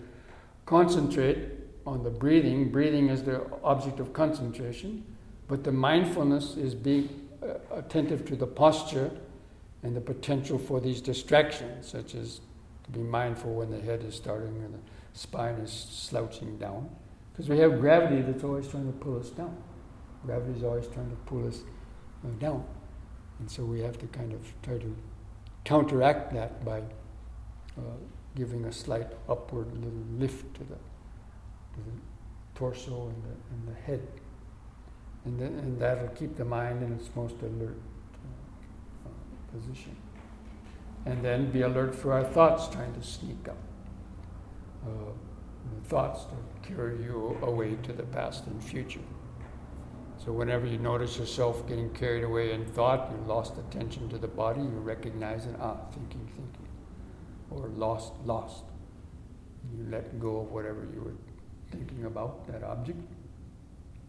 concentrate 0.66 1.48
on 1.85 2.05
the 2.05 2.11
breathing. 2.11 2.70
Breathing 2.70 3.09
is 3.09 3.22
the 3.22 3.44
object 3.64 3.98
of 3.98 4.12
concentration, 4.12 5.05
but 5.48 5.64
the 5.64 5.72
mindfulness 5.72 6.57
is 6.57 6.74
being 6.74 7.28
uh, 7.42 7.55
attentive 7.76 8.24
to 8.26 8.37
the 8.37 8.46
posture 8.46 9.11
and 9.83 9.96
the 9.96 10.00
potential 10.00 10.59
for 10.59 10.81
these 10.81 11.00
distractions, 11.00 11.88
such 11.88 12.14
as 12.14 12.40
to 12.85 12.90
be 12.90 13.00
mindful 13.00 13.52
when 13.55 13.70
the 13.70 13.81
head 13.81 14.05
is 14.05 14.14
starting 14.14 14.62
and 14.64 14.74
the 14.74 14.78
spine 15.12 15.57
is 15.57 15.72
slouching 15.72 16.57
down. 16.59 16.88
Because 17.33 17.48
we 17.48 17.59
have 17.59 17.81
gravity 17.81 18.22
that's 18.22 18.44
always 18.44 18.68
trying 18.68 18.87
to 18.87 18.98
pull 18.98 19.18
us 19.18 19.31
down. 19.31 19.57
Gravity 20.24 20.58
is 20.58 20.64
always 20.64 20.87
trying 20.88 21.11
to 21.11 21.16
pull 21.26 21.46
us 21.46 21.61
uh, 22.24 22.28
down. 22.38 22.64
And 23.38 23.50
so 23.50 23.64
we 23.64 23.80
have 23.80 23.98
to 23.98 24.06
kind 24.06 24.32
of 24.32 24.40
try 24.62 24.78
to 24.78 24.96
counteract 25.64 26.32
that 26.35 26.64
by 26.64 26.78
uh, 27.78 27.96
giving 28.37 28.64
a 28.64 28.72
slight 28.72 29.08
upward 29.28 29.72
little 29.74 30.04
lift 30.18 30.54
to 30.54 30.61
the, 30.61 30.74
to 30.74 31.80
the 31.85 31.92
torso 32.54 33.08
and 33.08 33.22
the, 33.24 33.37
and 33.50 33.76
the 33.76 33.80
head. 33.82 34.06
And, 35.24 35.38
then, 35.38 35.58
and 35.58 35.80
that'll 35.80 36.08
keep 36.08 36.37
the 36.37 36.44
mind 36.44 36.82
in 36.82 36.92
its 36.92 37.08
most 37.14 37.37
alert 37.42 37.76
position. 39.52 39.96
And 41.04 41.24
then 41.24 41.50
be 41.50 41.62
alert 41.62 41.94
for 41.94 42.12
our 42.12 42.24
thoughts 42.24 42.68
trying 42.68 42.94
to 42.94 43.02
sneak 43.02 43.48
up. 43.48 43.56
Uh, 44.85 45.12
thoughts 45.85 46.24
to 46.24 46.68
carry 46.68 47.02
you 47.02 47.38
away 47.42 47.76
to 47.82 47.92
the 47.92 48.02
past 48.04 48.46
and 48.46 48.62
future. 48.62 49.00
So 50.24 50.30
whenever 50.30 50.66
you 50.66 50.78
notice 50.78 51.18
yourself 51.18 51.66
getting 51.66 51.90
carried 51.90 52.22
away 52.22 52.52
in 52.52 52.64
thought, 52.64 53.11
you 53.11 53.26
lost 53.26 53.54
attention 53.58 54.08
to 54.11 54.18
the 54.18 54.28
body, 54.28 54.61
you 54.61 54.68
recognize 54.68 55.46
it, 55.46 55.56
ah, 55.61 55.76
thinking, 55.92 56.28
thinking. 56.37 56.68
Or 57.50 57.68
lost, 57.70 58.12
lost. 58.24 58.62
You 59.76 59.85
let 59.90 60.20
go 60.20 60.40
of 60.40 60.52
whatever 60.52 60.87
you 60.94 61.00
were 61.00 61.16
thinking 61.72 62.04
about, 62.04 62.46
that 62.46 62.62
object, 62.62 63.00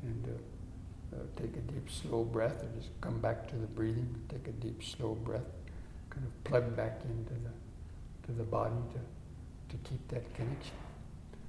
and 0.04 0.28
uh, 0.28 1.16
uh, 1.16 1.20
take 1.36 1.56
a 1.56 1.62
deep, 1.62 1.90
slow 1.90 2.24
breath, 2.24 2.62
or 2.64 2.70
just 2.78 2.90
come 3.02 3.20
back 3.20 3.48
to 3.48 3.56
the 3.56 3.68
breathing, 3.68 4.16
take 4.30 4.48
a 4.48 4.52
deep, 4.52 4.84
slow 4.84 5.16
breath, 5.16 5.50
kind 6.12 6.26
of 6.28 6.44
plug 6.44 6.76
back 6.76 7.02
into 7.06 7.34
the, 7.34 8.28
to 8.28 8.32
the 8.34 8.44
body 8.44 8.76
to, 8.94 9.76
to 9.76 9.90
keep 9.90 10.08
that 10.10 10.32
connection. 10.36 10.83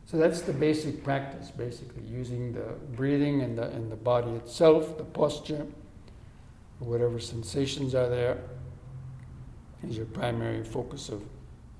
So 0.06 0.18
that's 0.18 0.42
the 0.42 0.52
basic 0.52 1.02
practice, 1.02 1.50
basically, 1.50 2.02
using 2.02 2.52
the 2.52 2.74
breathing 2.94 3.40
and 3.40 3.56
the, 3.56 3.64
and 3.70 3.90
the 3.90 3.96
body 3.96 4.32
itself, 4.32 4.98
the 4.98 5.04
posture, 5.04 5.66
whatever 6.78 7.18
sensations 7.18 7.94
are 7.94 8.08
there, 8.08 8.38
is 9.88 9.96
your 9.96 10.06
primary 10.06 10.62
focus 10.62 11.08
of 11.08 11.22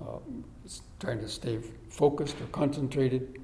uh, 0.01 0.19
trying 1.01 1.21
to 1.21 1.29
stay 1.29 1.59
focused 1.91 2.41
or 2.41 2.47
concentrated, 2.47 3.41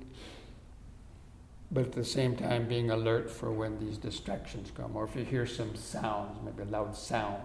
but 1.71 1.85
at 1.85 1.93
the 1.93 2.05
same 2.05 2.35
time 2.35 2.67
being 2.67 2.91
alert 2.91 3.31
for 3.31 3.53
when 3.53 3.79
these 3.79 3.99
distractions 3.99 4.73
come, 4.75 4.97
or 4.97 5.05
if 5.05 5.15
you 5.15 5.25
hear 5.25 5.47
some 5.47 5.77
sounds, 5.77 6.39
maybe 6.43 6.63
a 6.63 6.73
loud 6.73 6.97
sound, 6.97 7.43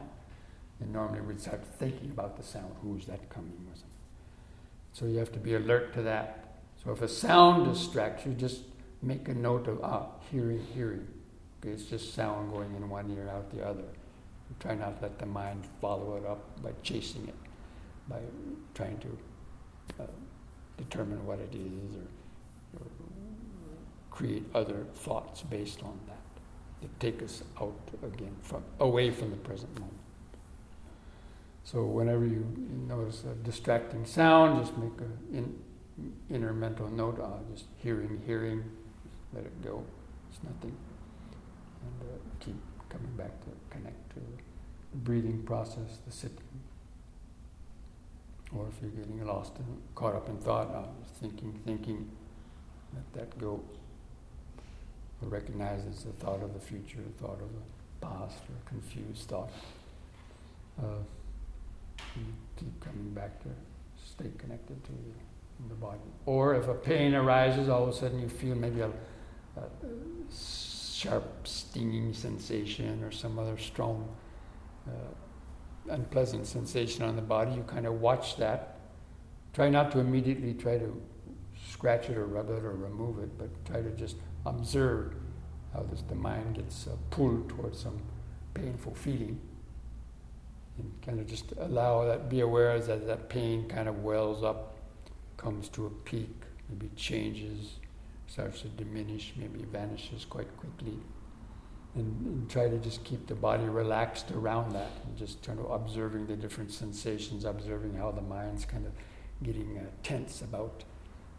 and 0.80 0.92
normally 0.92 1.22
we'd 1.22 1.40
start 1.40 1.64
thinking 1.80 2.12
about 2.12 2.38
the 2.38 2.44
sound. 2.44 2.74
Who's 2.82 3.06
that 3.06 3.30
coming? 3.30 3.52
So 4.94 5.06
you 5.06 5.18
have 5.20 5.34
to 5.34 5.40
be 5.40 5.56
alert 5.56 5.94
to 5.96 6.02
that. 6.04 6.45
So 6.86 6.92
if 6.92 7.02
a 7.02 7.08
sound 7.08 7.74
distracts 7.74 8.26
you, 8.26 8.34
just 8.34 8.62
make 9.02 9.28
a 9.28 9.34
note 9.34 9.68
of 9.68 9.80
ah, 9.84 10.06
hearing, 10.32 10.66
hearing. 10.74 11.08
Okay, 11.60 11.74
it's 11.74 11.86
just 11.86 12.14
sound 12.14 12.54
going 12.54 12.76
in 12.76 12.88
one 12.90 13.12
ear, 13.12 13.28
out 13.30 13.50
the 13.52 13.66
other. 13.66 13.84
Try 14.60 14.76
not 14.76 14.98
to 14.98 15.04
let 15.04 15.18
the 15.18 15.26
mind 15.26 15.66
follow 15.82 16.16
it 16.16 16.26
up 16.26 16.62
by 16.62 16.70
chasing 16.84 17.28
it, 17.28 17.36
by 18.08 18.20
trying 18.76 19.00
to 19.00 19.18
uh, 20.04 20.08
determine 20.78 21.26
what 21.26 21.40
it 21.40 21.54
is 21.54 21.96
or, 21.96 22.80
or, 22.80 22.88
create 24.12 24.46
other 24.54 24.86
thoughts 24.94 25.42
based 25.42 25.84
on 25.84 26.00
that 26.08 26.16
that 26.82 27.00
take 27.00 27.22
us 27.22 27.44
out 27.60 27.78
again 28.04 28.34
from 28.42 28.64
away 28.80 29.10
from 29.12 29.32
the 29.32 29.36
present 29.38 29.74
moment. 29.74 29.98
So 31.64 31.84
whenever 31.84 32.26
you 32.26 32.46
notice 32.88 33.24
a 33.24 33.34
distracting 33.44 34.06
sound, 34.06 34.64
just 34.64 34.78
make 34.78 34.94
a 35.02 35.36
in, 35.36 35.60
inner 36.30 36.54
mental 36.54 36.90
note, 36.90 37.20
uh, 37.20 37.54
just 37.54 37.66
hearing, 37.78 38.22
hearing, 38.26 38.64
let 39.34 39.46
it 39.46 39.64
go. 39.64 39.84
It's 40.30 40.44
nothing. 40.44 40.76
And 41.82 42.10
uh, 42.10 42.18
keep 42.40 42.56
coming 42.90 43.16
back 43.16 43.40
to 43.42 43.50
connect 43.70 44.10
to 44.12 44.16
the 44.16 44.98
breathing 44.98 45.44
process, 45.44 46.00
the 46.06 46.12
sitting. 46.12 46.38
Or 48.56 48.68
if 48.68 48.82
you're 48.82 48.92
getting 48.92 49.26
lost 49.26 49.54
and 49.58 49.82
caught 49.96 50.16
up 50.16 50.30
in 50.30 50.38
thought, 50.38 50.74
uh, 50.74 50.86
thinking, 51.20 51.60
thinking, 51.66 52.10
let 52.94 53.14
that 53.14 53.38
go. 53.40 53.62
Or 55.22 55.30
recognize 55.30 55.86
it's 55.86 56.04
the 56.04 56.12
thought 56.14 56.42
of 56.44 56.54
the 56.54 56.60
future, 56.60 56.98
the 56.98 57.24
thought 57.24 57.42
of 57.42 57.50
the 57.54 58.06
past, 58.06 58.38
or 58.50 58.56
a 58.66 58.70
confused 58.70 59.30
thought. 59.30 59.50
Uh, 60.78 61.04
keep 62.58 62.80
coming 62.82 63.14
back 63.14 63.42
to 63.42 63.50
stay 64.04 64.32
connected 64.38 64.84
to 64.84 64.92
you 64.92 65.14
in 65.62 65.70
the 65.70 65.76
body. 65.76 66.00
Or 66.26 66.56
if 66.56 66.68
a 66.68 66.74
pain 66.74 67.14
arises, 67.14 67.70
all 67.70 67.84
of 67.84 67.90
a 67.90 67.94
sudden 67.94 68.20
you 68.20 68.30
feel 68.30 68.56
maybe 68.56 68.82
a, 68.82 68.90
a 69.58 69.64
sharp, 70.96 71.48
stinging 71.48 72.14
sensation 72.14 73.04
or 73.04 73.12
some 73.12 73.38
other 73.38 73.58
strong, 73.58 74.08
uh, 74.88 75.94
unpleasant 75.94 76.48
sensation 76.48 77.04
on 77.04 77.16
the 77.16 77.22
body, 77.22 77.54
you 77.54 77.64
kind 77.64 77.86
of 77.86 78.02
watch 78.02 78.38
that. 78.38 78.78
Try 79.54 79.70
not 79.70 79.92
to 79.92 80.00
immediately 80.00 80.54
try 80.54 80.78
to 80.78 81.02
scratch 81.70 82.10
it 82.10 82.18
or 82.18 82.26
rub 82.26 82.50
it 82.50 82.64
or 82.64 82.72
remove 82.72 83.20
it, 83.20 83.38
but 83.38 83.50
try 83.66 83.82
to 83.82 83.92
just 83.92 84.18
observe 84.46 85.14
how 85.74 85.84
this, 85.84 86.02
the 86.02 86.16
mind 86.16 86.56
gets 86.56 86.88
uh, 86.88 86.92
pulled 87.10 87.50
towards 87.50 87.80
some 87.80 88.00
painful 88.54 88.94
feeling. 88.96 89.40
And 90.78 90.92
kind 91.02 91.20
of 91.20 91.28
just 91.28 91.54
allow 91.58 92.06
that, 92.06 92.30
be 92.30 92.42
aware 92.42 92.78
that 92.80 93.08
that 93.08 93.30
pain 93.30 93.68
kind 93.70 93.88
of 93.88 94.04
wells 94.04 94.44
up 94.44 94.75
comes 95.46 95.70
to 95.70 95.86
a 95.86 95.90
peak, 96.10 96.36
maybe 96.68 96.90
changes, 96.96 97.76
starts 98.26 98.62
to 98.62 98.68
diminish, 98.70 99.34
maybe 99.38 99.64
vanishes 99.72 100.26
quite 100.26 100.48
quickly. 100.58 100.98
And, 101.94 102.26
and, 102.26 102.50
try 102.50 102.68
to 102.68 102.78
just 102.80 103.04
keep 103.04 103.28
the 103.28 103.36
body 103.36 103.66
relaxed 103.66 104.32
around 104.32 104.74
that 104.74 104.90
and 105.06 105.16
just 105.16 105.44
try 105.44 105.54
to 105.54 105.62
observing 105.68 106.26
the 106.26 106.36
different 106.36 106.72
sensations, 106.72 107.46
observing 107.46 107.94
how 107.94 108.10
the 108.12 108.24
mind's 108.24 108.66
kind 108.66 108.88
of 108.88 108.92
getting 109.44 109.78
uh, 109.78 109.84
tense 110.02 110.42
about 110.42 110.84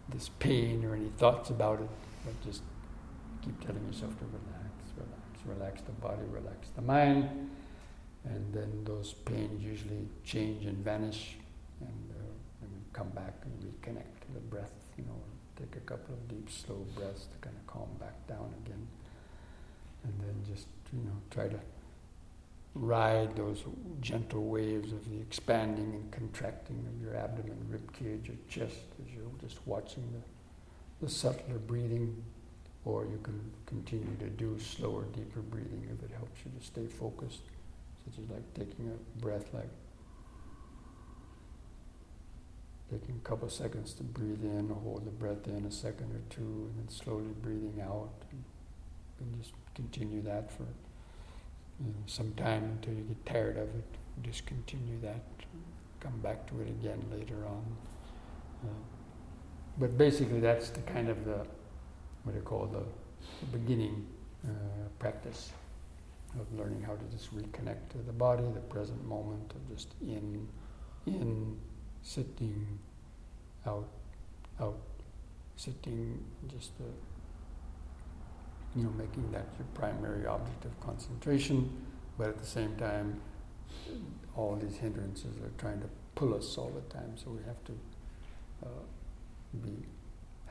this 0.08 0.30
pain 0.38 0.84
or 0.84 0.94
any 0.94 1.10
thoughts 1.18 1.50
about 1.50 1.80
it, 1.80 1.90
but 2.24 2.40
just 2.44 2.62
keep 3.44 3.58
telling 3.66 3.84
yourself 3.86 4.16
to 4.20 4.24
relax, 4.24 4.72
relax, 4.96 5.46
relax 5.46 5.82
the 5.82 5.92
body, 5.92 6.22
relax 6.30 6.68
the 6.76 6.82
mind, 6.82 7.50
and 8.24 8.54
then 8.54 8.84
those 8.84 9.14
pains 9.24 9.62
usually 9.62 10.08
change 10.24 10.64
and 10.64 10.78
vanish, 10.78 11.36
come 12.96 13.10
back 13.10 13.34
and 13.44 13.52
reconnect 13.60 14.20
to 14.24 14.32
the 14.32 14.40
breath, 14.40 14.72
you 14.96 15.04
know, 15.04 15.20
take 15.56 15.76
a 15.76 15.80
couple 15.80 16.14
of 16.14 16.28
deep, 16.28 16.48
slow 16.50 16.86
breaths 16.94 17.26
to 17.26 17.38
kind 17.38 17.54
of 17.54 17.66
calm 17.66 17.88
back 18.00 18.26
down 18.26 18.52
again. 18.64 18.86
And 20.04 20.14
then 20.20 20.54
just, 20.54 20.66
you 20.92 21.00
know, 21.00 21.16
try 21.30 21.48
to 21.48 21.60
ride 22.74 23.36
those 23.36 23.64
gentle 24.00 24.44
waves 24.44 24.92
of 24.92 25.10
the 25.10 25.20
expanding 25.20 25.94
and 25.94 26.10
contracting 26.10 26.86
of 26.88 27.02
your 27.02 27.16
abdomen, 27.16 27.58
rib 27.68 27.92
cage, 27.92 28.28
your 28.28 28.36
chest 28.48 28.84
as 29.02 29.14
you're 29.14 29.24
just 29.40 29.66
watching 29.66 30.04
the, 30.12 31.06
the 31.06 31.12
subtler 31.12 31.58
breathing. 31.58 32.22
Or 32.84 33.04
you 33.04 33.18
can 33.22 33.40
continue 33.66 34.16
to 34.20 34.28
do 34.28 34.56
slower, 34.60 35.06
deeper 35.12 35.40
breathing 35.40 35.88
if 35.92 36.08
it 36.08 36.14
helps 36.14 36.38
you 36.44 36.52
to 36.56 36.64
stay 36.64 36.86
focused, 36.86 37.40
such 38.04 38.22
as 38.22 38.30
like 38.30 38.54
taking 38.54 38.88
a 38.88 39.20
breath 39.20 39.52
like 39.52 39.68
taking 42.90 43.20
a 43.24 43.28
couple 43.28 43.46
of 43.46 43.52
seconds 43.52 43.92
to 43.94 44.02
breathe 44.02 44.42
in, 44.42 44.68
hold 44.68 45.04
the 45.04 45.10
breath 45.10 45.46
in 45.46 45.64
a 45.64 45.70
second 45.70 46.12
or 46.12 46.20
two, 46.30 46.70
and 46.70 46.78
then 46.78 46.88
slowly 46.88 47.34
breathing 47.42 47.80
out. 47.82 48.12
And, 48.30 48.44
and 49.20 49.42
just 49.42 49.52
continue 49.74 50.22
that 50.22 50.52
for 50.52 50.64
you 51.80 51.86
know, 51.86 52.02
some 52.06 52.32
time 52.34 52.64
until 52.64 52.94
you 52.94 53.02
get 53.02 53.26
tired 53.26 53.56
of 53.56 53.68
it. 53.68 53.84
Just 54.22 54.46
continue 54.46 55.00
that. 55.02 55.22
Come 56.00 56.18
back 56.22 56.46
to 56.48 56.60
it 56.60 56.68
again 56.68 57.02
later 57.10 57.44
on. 57.46 57.64
Uh, 58.64 58.68
but 59.78 59.98
basically, 59.98 60.40
that's 60.40 60.70
the 60.70 60.80
kind 60.82 61.08
of 61.08 61.24
the 61.24 61.46
what 62.24 62.34
I 62.34 62.40
call 62.40 62.66
the, 62.66 62.82
the 63.40 63.58
beginning 63.58 64.06
uh, 64.44 64.50
practice 64.98 65.52
of 66.40 66.58
learning 66.58 66.82
how 66.82 66.94
to 66.94 67.04
just 67.16 67.34
reconnect 67.34 67.90
to 67.90 67.98
the 67.98 68.12
body, 68.12 68.44
the 68.52 68.60
present 68.60 69.04
moment, 69.06 69.52
of 69.52 69.74
just 69.74 69.94
in, 70.02 70.48
in 71.06 71.56
sitting 72.06 72.78
out, 73.66 73.88
out, 74.60 74.78
sitting, 75.56 76.24
just 76.46 76.70
uh, 76.80 76.84
you 78.76 78.84
know, 78.84 78.90
making 78.90 79.28
that 79.32 79.46
your 79.58 79.66
primary 79.74 80.24
object 80.24 80.64
of 80.64 80.80
concentration, 80.80 81.68
but 82.16 82.28
at 82.28 82.38
the 82.38 82.46
same 82.46 82.76
time, 82.76 83.20
all 84.36 84.54
these 84.54 84.76
hindrances 84.76 85.36
are 85.38 85.50
trying 85.58 85.80
to 85.80 85.88
pull 86.14 86.32
us 86.32 86.56
all 86.56 86.70
the 86.70 86.94
time. 86.94 87.12
So 87.16 87.30
we 87.30 87.42
have 87.44 87.64
to 87.64 87.72
uh, 88.64 88.84
be 89.64 89.76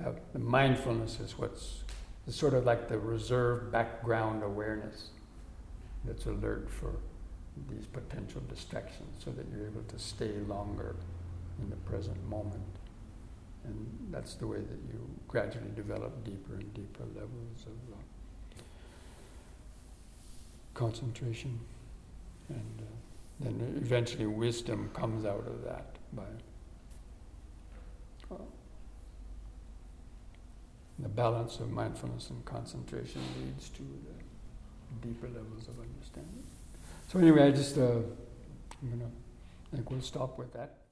have 0.04 0.20
the 0.34 0.40
mindfulness 0.40 1.22
is 1.22 1.38
what's 1.38 1.84
sort 2.28 2.54
of 2.54 2.66
like 2.66 2.90
the 2.90 3.00
reserve 3.00 3.72
background 3.72 4.44
awareness 4.44 5.12
that's 6.04 6.26
alert 6.26 6.70
for 6.70 6.92
these 7.70 7.86
potential 7.86 8.42
distractions, 8.50 9.24
so 9.24 9.32
that 9.32 9.46
you're 9.52 9.68
able 9.68 9.84
to 9.84 9.98
stay 9.98 10.34
longer 10.50 10.98
in 11.62 11.70
the 11.70 11.76
present 11.78 12.18
moment. 12.30 12.64
And 13.64 13.88
that's 14.12 14.36
the 14.36 14.48
way 14.48 14.60
that 14.60 14.80
you 14.92 15.10
gradually 15.28 15.72
develop 15.76 16.24
deeper 16.24 16.56
and 16.56 16.74
deeper 16.74 17.04
levels 17.16 17.66
of 17.66 17.94
uh, 17.94 17.98
concentration. 20.74 21.60
And 22.50 22.82
uh, 22.82 22.86
then 23.40 23.82
eventually 23.82 24.28
wisdom 24.28 24.90
comes 24.94 25.26
out 25.26 25.46
of 25.48 25.64
that 25.64 25.96
by 26.14 26.24
the 31.00 31.10
balance 31.10 31.60
of 31.60 31.72
mindfulness 31.72 32.30
and 32.30 32.44
concentration 32.46 33.22
leads 33.42 33.70
to 33.70 33.82
the 33.82 35.08
deeper 35.08 35.28
levels 35.28 35.68
of 35.68 35.80
understanding. 35.80 36.44
So 37.10 37.20
anyway, 37.20 37.48
I 37.48 37.52
just 37.52 37.78
uh, 37.78 37.82
I'm 37.82 38.90
gonna 38.90 39.12
I 39.72 39.76
think 39.76 39.92
we'll 39.92 40.02
stop 40.02 40.38
with 40.38 40.54
that. 40.54 40.85